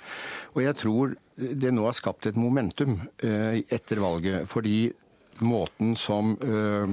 [0.54, 4.50] Og jeg tror det nå er skapt et momentum eh, etter valget.
[4.52, 4.92] Fordi
[5.44, 6.90] måten som øh,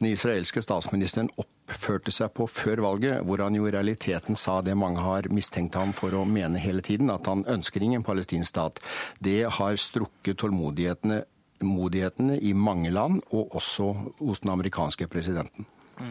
[0.00, 1.30] den israelske statsministeren
[1.66, 5.74] oppførte seg på før valget, hvor han jo i realiteten sa det mange har mistenkt
[5.74, 8.78] ham for å mene hele tiden, at han ønsker ingen palestinsk stat,
[9.18, 11.24] det har strukket tålmodighetene
[11.64, 13.86] modighetene i mange land, og også
[14.18, 15.64] hos den amerikanske presidenten.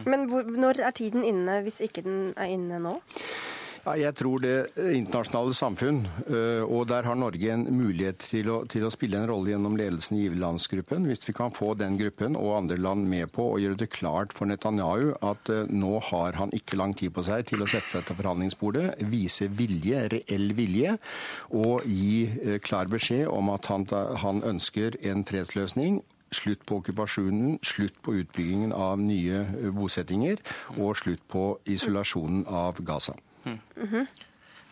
[0.06, 2.96] Men hvor, når er tiden inne, hvis ikke den er inne nå?
[3.86, 4.54] Jeg tror det
[4.98, 9.28] internasjonale samfunn, eh, og der har Norge en mulighet til å, til å spille en
[9.30, 11.06] rolle gjennom ledelsen i giverlandsgruppen.
[11.06, 14.34] Hvis vi kan få den gruppen og andre land med på å gjøre det klart
[14.34, 17.92] for Netanyahu at eh, nå har han ikke lang tid på seg til å sette
[17.92, 20.96] seg til forhandlingsbordet, vise vilje, reell vilje,
[21.54, 23.86] og gi eh, klar beskjed om at han,
[24.24, 26.02] han ønsker en fredsløsning
[26.34, 29.44] slutt på okkupasjonen, slutt på utbyggingen av nye
[29.78, 30.42] bosettinger
[30.74, 33.14] og slutt på isolasjonen av Gaza.
[33.46, 34.06] Mm -hmm.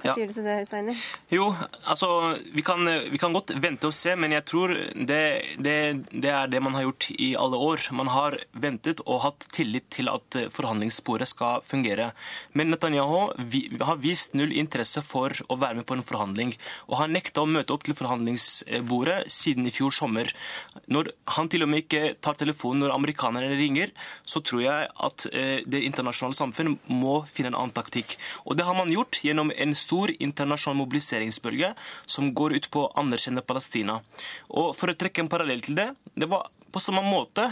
[0.04, 0.18] Hva ja.
[0.18, 0.92] sier du til det, Husseini?
[1.32, 1.46] Jo,
[1.88, 2.08] altså,
[2.52, 5.20] vi kan, vi kan, godt vente og se, men jeg tror det,
[5.56, 5.76] det,
[6.12, 7.86] det, er det man har gjort i alle år.
[7.96, 12.10] Man har ventet og hatt tillit til at forhandlingssporet skal fungere.
[12.52, 16.52] Men Netanyahu vi, har vist null interesse for å være med på en forhandling.
[16.90, 20.34] Og har nekta å møte opp til forhandlingsbordet siden i fjor sommer.
[20.84, 23.96] Når han til og med ikke tar telefonen når amerikanerne ringer,
[24.28, 28.18] så tror jeg at eh, det internasjonale samfunn må finne en annen taktikk.
[28.44, 31.72] Og det har man gjort gjennom en stor stor internasjonal mobiliseringsbølge
[32.06, 34.00] som går ut på å anerkjenne Palestina.
[34.50, 37.44] Og For å trekke en parallell til det, det var på samme måte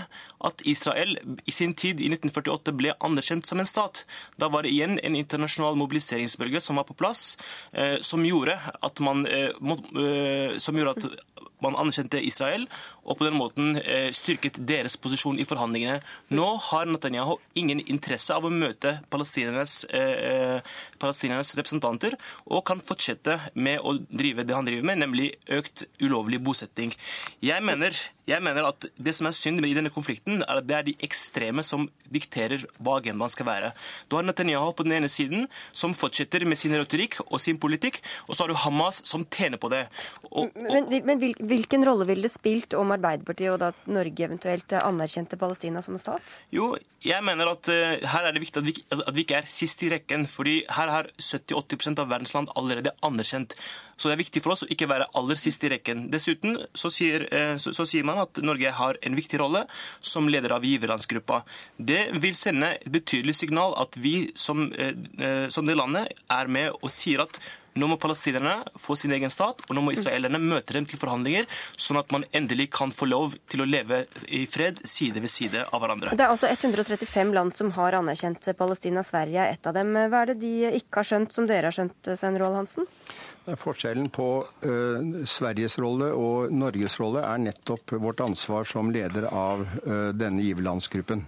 [0.43, 1.15] at Israel
[1.47, 4.03] i sin tid i 1948 ble anerkjent som en stat.
[4.37, 7.37] Da var det igjen en internasjonal mobiliseringsbølge som var på plass,
[7.71, 12.67] eh, som gjorde at man, eh, eh, som gjorde at man anerkjente Israel
[13.03, 16.01] og på den måten eh, styrket deres posisjon i forhandlingene.
[16.35, 20.63] Nå har Netanyahu ingen interesse av å møte palestinernes, eh,
[21.03, 26.43] palestinernes representanter og kan fortsette med å drive det han driver med, nemlig økt ulovlig
[26.43, 26.95] bosetting.
[27.43, 27.97] Jeg mener,
[28.31, 30.97] jeg mener at det som er synd i denne konflikten, er at det er de
[31.03, 33.73] ekstreme som dikterer hva agendaen skal være.
[34.09, 38.01] Du har Netanyahu på den ene siden, som fortsetter med sin retorikk og sin politikk,
[38.29, 39.85] og så har du Hamas som tjener på det.
[40.31, 40.63] Og, og...
[40.91, 41.23] Men, men,
[41.53, 46.39] hvilken rolle ville det spilt om Arbeiderpartiet og da Norge eventuelt anerkjente Palestina som stat?
[46.55, 46.73] Jo,
[47.05, 49.83] jeg mener at uh, her er det viktig at vi, at vi, ikke er sist
[49.85, 50.27] i rekken.
[50.31, 53.57] fordi her har 70-80% av verdens land allerede anerkjent.
[53.97, 56.07] Så det er viktig for oss å ikke være aller sist i rekken.
[56.11, 59.67] Dessuten så sier, uh, så, så sier man at Norge har en viktig rolle
[60.01, 61.43] som leder av giverlandsgruppa.
[61.77, 66.73] Det vil sende et betydelig signal at vi som, uh, som det landet er med
[66.81, 67.41] og sier at
[67.79, 71.49] nå må palestinerne få sin egen stat, og nå må israelerne møte dem til forhandlinger,
[71.77, 75.65] sånn at man endelig kan få lov til å leve i fred side ved side
[75.69, 76.15] av hverandre.
[76.17, 79.05] Det er altså 135 land som har anerkjent Palestina.
[79.07, 79.97] Sverige er et av dem.
[79.97, 82.89] Hva er det de ikke har skjønt, som dere har skjønt, Svein Roald Hansen?
[83.59, 84.27] Forskjellen på
[84.63, 84.75] ø,
[85.27, 91.25] Sveriges rolle og Norges rolle er nettopp vårt ansvar som leder av ø, denne giverlandsgruppen.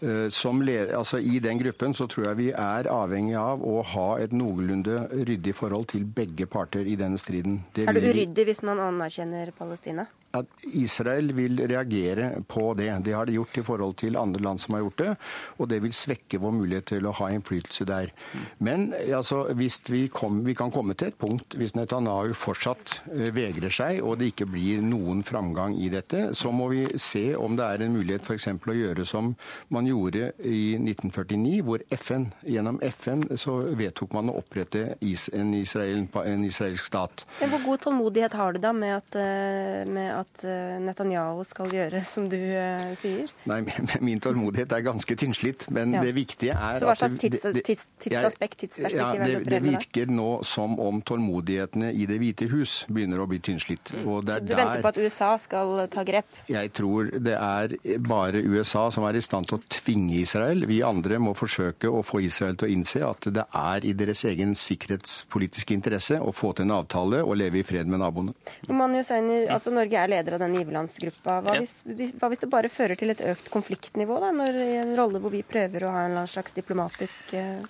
[0.00, 4.32] Eh, altså I den gruppen så tror jeg vi er avhengig av å ha et
[4.32, 7.60] noenlunde ryddig forhold til begge parter i denne striden.
[7.76, 10.06] Det er det uryddig hvis man anerkjenner Palestina?
[10.36, 12.90] At Israel vil reagere på det.
[13.04, 15.10] Det har de gjort i forhold til andre land som har gjort det.
[15.58, 18.12] Og det vil svekke vår mulighet til å ha innflytelse der.
[18.58, 23.28] Men altså, hvis vi, kom, vi kan komme til et punkt, hvis Netanyahu fortsatt uh,
[23.34, 27.56] vegrer seg og det ikke blir noen framgang i dette, så må vi se om
[27.58, 28.48] det er en mulighet f.eks.
[28.54, 29.32] å gjøre som
[29.74, 36.06] man gjorde i 1949, hvor FN, gjennom FN så vedtok man å opprette en, Israel,
[36.24, 37.24] en israelsk stat.
[37.40, 41.72] Men Hvor god tålmodighet har du da med at, eh, med at eh, Netanyahu skal
[41.74, 43.30] gjøre som du uh, sier?
[43.50, 43.62] Nei,
[44.06, 45.68] min tålmodighet er ganske tynnslitt.
[45.74, 46.04] Men ja.
[46.04, 50.28] det viktige er Så hva slags tids, tids, tidsaspekt, tidsperspektiv ja, det, det virker nå
[50.46, 53.92] som om tålmodighetene i Det hvite hus begynner å bli tynnslitt.
[53.94, 54.04] Mm.
[54.04, 56.40] Så du der, venter på at USA skal ta grep?
[56.50, 60.66] Jeg tror det er bare USA som er i stand til å tvinge Israel.
[60.70, 64.24] Vi andre må forsøke å få Israel til å innse at det er i deres
[64.28, 68.34] egen sikkerhetspolitiske interesse å få til en avtale og leve i fred med naboene.
[68.68, 69.04] Man jo,
[69.50, 71.38] altså Norge er er leder av denne giverlandsgruppa.
[71.44, 71.80] Hva hvis,
[72.18, 75.34] hva hvis det bare fører til et økt konfliktnivå, da, når, i en rolle hvor
[75.34, 77.62] vi prøver å ha en slags diplomatisk eh,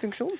[0.00, 0.36] funksjon?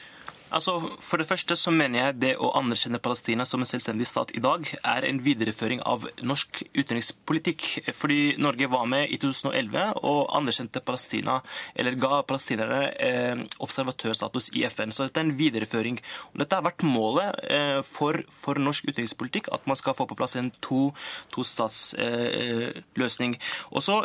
[0.51, 4.31] Altså, For det første så mener jeg det å anerkjenne Palestina som en selvstendig stat
[4.35, 7.61] i dag er en videreføring av norsk utenrikspolitikk.
[7.95, 11.41] Fordi Norge var med i 2011 og anerkjente Palestina,
[11.79, 14.93] eller ga palestinerne eh, observatørstatus i FN.
[14.95, 15.97] Så dette er en videreføring.
[16.33, 20.19] Og dette har vært målet eh, for, for, norsk utenrikspolitikk, at man skal få på
[20.19, 23.33] plass en tostatsløsning.
[23.39, 23.97] To eh, og så,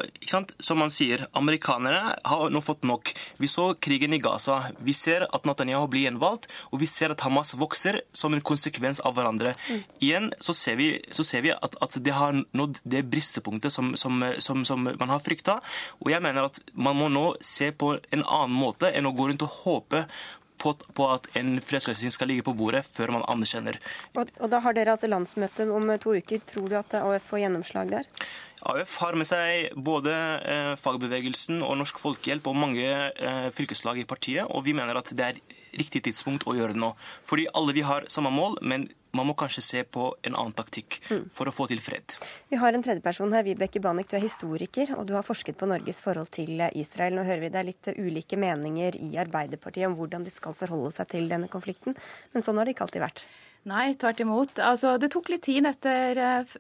[0.62, 3.10] som man sier, amerikanerne har nå fått nok.
[3.42, 4.70] Vi så krigen i Gaza.
[4.86, 8.42] Vi ser at Netanyahu blir gjenvalgt globalt, og vi ser at Hamas vokser som en
[8.42, 9.56] konsekvens av hverandre.
[9.70, 9.84] Mm.
[10.00, 13.96] Igjen så ser vi, så ser vi at, at, det har nådd det bristepunktet som,
[13.96, 15.60] som, som, som man har frykta.
[16.02, 19.30] Og jeg mener at man må nå se på en annen måte enn å gå
[19.30, 20.06] rundt og håpe
[20.58, 23.80] på, på, at en fredsløsning skal ligge på bordet før man anerkjenner.
[24.16, 26.44] Og, og, Da har dere altså landsmøte om to uker.
[26.48, 28.08] Tror du at AUF får gjennomslag der?
[28.66, 30.14] AUF har med seg både
[30.48, 35.12] eh, fagbevegelsen og Norsk Folkehjelp og mange eh, fylkeslag i partiet, og vi mener at
[35.12, 35.44] det er
[35.80, 36.94] riktig tidspunkt å gjøre det nå.
[37.28, 41.00] Fordi alle vi har samme mål, men man må kanskje se på en annen taktikk
[41.08, 41.24] mm.
[41.32, 42.18] for å få til fred.
[42.52, 44.10] Vi har en tredjeperson her, Vibeke Banek.
[44.12, 47.16] Du er historiker, og du har forsket på Norges forhold til Israel.
[47.16, 50.92] Nå hører vi det er litt ulike meninger i Arbeiderpartiet om hvordan de skal forholde
[50.98, 51.96] seg til denne konflikten,
[52.34, 53.28] men sånn har det ikke alltid vært.
[53.66, 54.60] Nei, tvert imot.
[54.62, 56.52] Altså, det tok litt tid etter eh,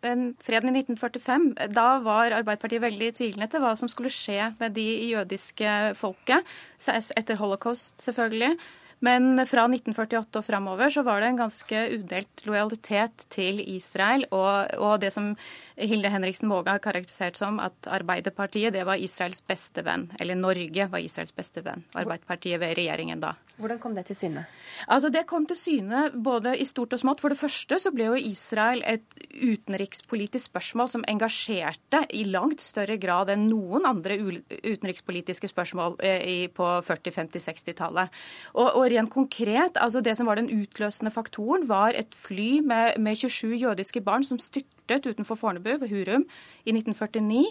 [0.41, 1.51] freden i 1945.
[1.76, 6.55] Da var Arbeiderpartiet veldig tvilende til hva som skulle skje med de jødiske folket,
[6.89, 8.55] etter holocaust selvfølgelig.
[9.03, 14.25] Men fra 1948 og framover så var det en ganske udelt lojalitet til Israel.
[14.31, 15.33] Og, og det som
[15.76, 20.07] Hilde Henriksen Våge har karakterisert som at Arbeiderpartiet det var Israels beste venn.
[20.23, 21.84] Eller Norge var Israels beste venn.
[21.99, 23.34] Arbeiderpartiet ved regjeringen da.
[23.59, 24.45] Hvordan kom det til syne?
[24.88, 27.23] Altså Det kom til syne både i stort og smått.
[27.23, 29.03] For det første så ble jo Israel et
[29.36, 36.69] utenrikspolitisk spørsmål som engasjerte i langt større grad enn noen andre utenrikspolitiske spørsmål eh, på
[36.88, 38.23] 40-, 50-, 60-tallet.
[38.55, 42.95] Og, og, rent konkret, altså det som var den utløsende faktoren, var et fly med,
[42.99, 46.26] med 27 jødiske barn som styrtet styrtet utenfor Fornebu, på Hurum,
[46.66, 47.43] i 1949.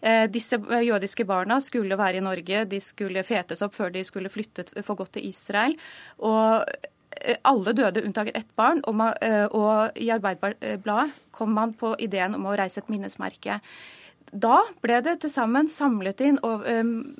[0.00, 4.32] Eh, disse jødiske barna skulle være i Norge, de skulle fetes opp før de skulle
[4.32, 5.76] flytte for godt til Israel.
[6.18, 6.64] Og
[7.20, 11.94] eh, alle døde unntaket ett barn, og, man, eh, og i Arbeiderbladet kom man på
[11.98, 13.60] ideen om å reise et minnesmerke.
[14.32, 16.66] Da ble det til sammen samlet inn over,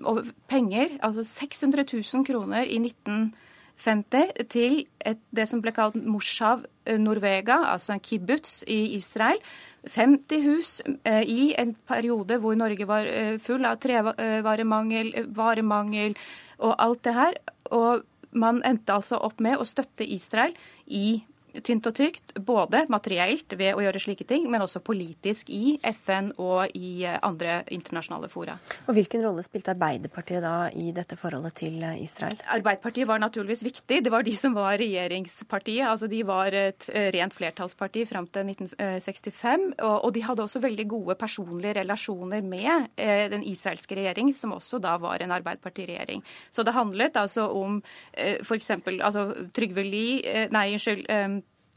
[0.03, 3.46] over penger, altså 600 000 kroner i 1950
[3.77, 9.41] 50 til et, det som ble kalt Moshav eh, Norvega, altså en kibbutz i Israel.
[9.87, 10.71] 50 hus
[11.05, 16.17] eh, i en periode hvor Norge var eh, full av trevaremangel, eh, varemangel
[16.59, 17.41] og alt det her.
[17.77, 18.07] Og
[18.37, 20.55] man endte altså opp med å støtte Israel
[20.87, 21.21] i
[21.65, 26.33] tynt og tykt, både materielt ved å gjøre slike ting, men også politisk i FN
[26.43, 28.57] og i eh, andre internasjonale fora.
[28.87, 32.37] Og Hvilken rolle spilte Arbeiderpartiet da i dette forholdet til eh, Israel?
[32.57, 34.03] Arbeiderpartiet var naturligvis viktig.
[34.05, 35.87] Det var de som var regjeringspartiet.
[35.89, 39.69] altså De var et eh, rent flertallsparti fram til 1965.
[39.87, 44.97] Og de hadde også veldig gode personlige relasjoner med den israelske regjering, som også da
[45.01, 46.23] var en Arbeiderpartiregjering.
[46.51, 47.79] Så det handlet altså om
[48.13, 48.71] f.eks.
[48.87, 51.07] Altså, Trygve Lie Nei, unnskyld.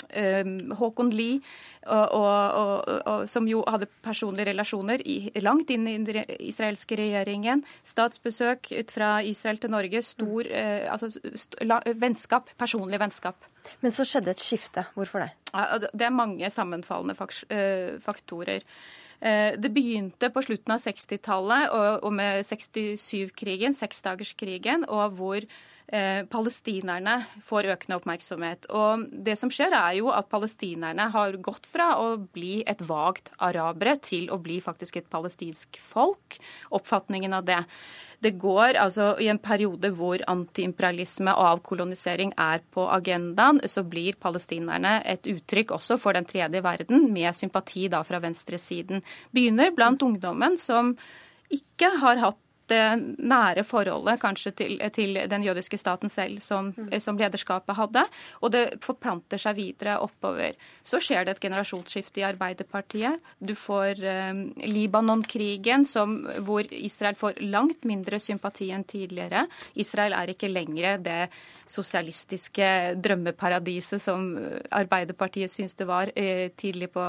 [0.10, 1.40] Ehm, Håkon Lie,
[3.26, 7.64] som jo hadde personlige relasjoner i, langt inn i den israelske regjeringen.
[7.88, 10.04] Statsbesøk fra Israel til Norge.
[10.06, 11.60] Stor eh, altså, st
[12.00, 13.48] vennskap, personlig vennskap.
[13.82, 14.86] Men så skjedde et skifte.
[14.96, 15.32] Hvorfor det?
[15.94, 17.16] Det er mange sammenfallende
[17.50, 18.66] eh, faktorer.
[19.20, 25.48] Eh, det begynte på slutten av 60-tallet og, og med 67-krigen, seksdagerskrigen, og hvor
[25.90, 28.68] Eh, palestinerne får økende oppmerksomhet.
[28.70, 33.32] Og det som skjer, er jo at palestinerne har gått fra å bli et vagt
[33.42, 36.38] arabere til å bli faktisk et palestinsk folk.
[36.78, 37.64] Oppfatningen av det.
[38.22, 44.20] Det går altså i en periode hvor antiimperialisme og avkolonisering er på agendaen, så blir
[44.22, 49.02] palestinerne et uttrykk også for den tredje verden, med sympati da fra venstresiden.
[49.34, 50.94] Begynner blant ungdommen som
[51.50, 52.84] ikke har hatt det
[53.18, 56.94] nære forholdet kanskje til, til den jødiske staten selv som, mm.
[57.02, 58.04] som, lederskapet hadde.
[58.42, 60.58] Og det forplanter seg videre oppover.
[60.84, 63.20] Så skjer det et generasjonsskifte i Arbeiderpartiet.
[63.40, 65.88] Du får eh, Libanon-krigen,
[66.46, 69.46] hvor Israel får langt mindre sympati enn tidligere.
[69.80, 71.20] Israel er ikke lenger det
[71.70, 72.70] sosialistiske
[73.02, 74.32] drømmeparadiset som
[74.74, 77.06] Arbeiderpartiet syns det var eh, tidlig på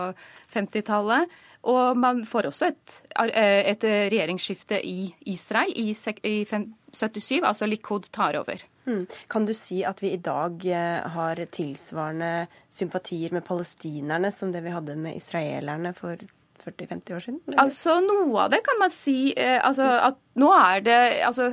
[0.54, 1.30] 50-tallet.
[1.68, 2.94] Og man får også et,
[3.28, 8.62] eh, et regjeringsskifte i Israel i, 77, altså Likud tar over.
[8.88, 9.06] Mm.
[9.28, 14.64] Kan du si at vi i dag eh, har tilsvarende sympatier med palestinerne som det
[14.64, 16.16] vi hadde med israelerne for
[16.64, 17.40] 40-50 år siden?
[17.46, 17.60] Eller?
[17.62, 19.32] Altså, Noe av det kan man si.
[19.36, 20.98] Eh, altså, at nå er det
[21.28, 21.52] altså,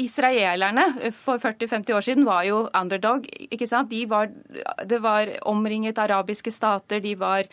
[0.00, 3.26] Israelerne for 40-50 år siden var jo underdog.
[3.50, 3.90] ikke sant?
[3.90, 4.28] De var,
[4.84, 7.00] det var omringet arabiske stater.
[7.00, 7.48] de var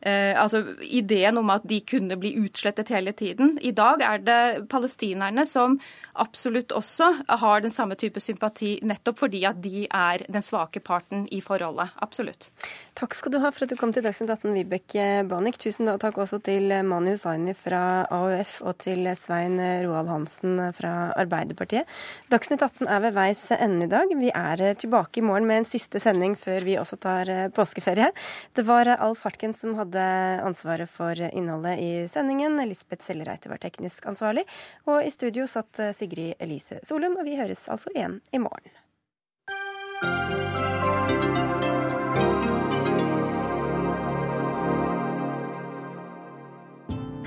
[0.00, 3.58] Eh, altså ideen om at de kunne bli utslettet hele tiden.
[3.60, 5.76] I dag er det palestinerne som
[6.20, 11.26] absolutt også har den samme type sympati, nettopp fordi at de er den svake parten
[11.28, 11.92] i forholdet.
[12.00, 12.48] Absolutt.
[12.96, 15.60] Takk skal du ha for at du kom til Dagsnytt 18, Vibeke Banik.
[15.60, 21.88] Tusen takk også til Mani Hussaini fra AUF og til Svein Roald Hansen fra Arbeiderpartiet.
[22.32, 24.16] Dagsnytt 18 er ved veis ende i dag.
[24.16, 28.10] Vi er tilbake i morgen med en siste sending før vi også tar påskeferie.
[28.56, 32.56] Det var Alf Hartken som hadde hadde ansvaret for innholdet i sendingen.
[32.68, 34.46] Lisbeth Sellereite var teknisk ansvarlig.
[34.86, 38.70] Og i studio satt Sigrid Elise Solund, og vi høres altså igjen i morgen.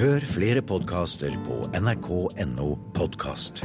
[0.04, 3.64] Hør flere podkaster på nrk.no podkast.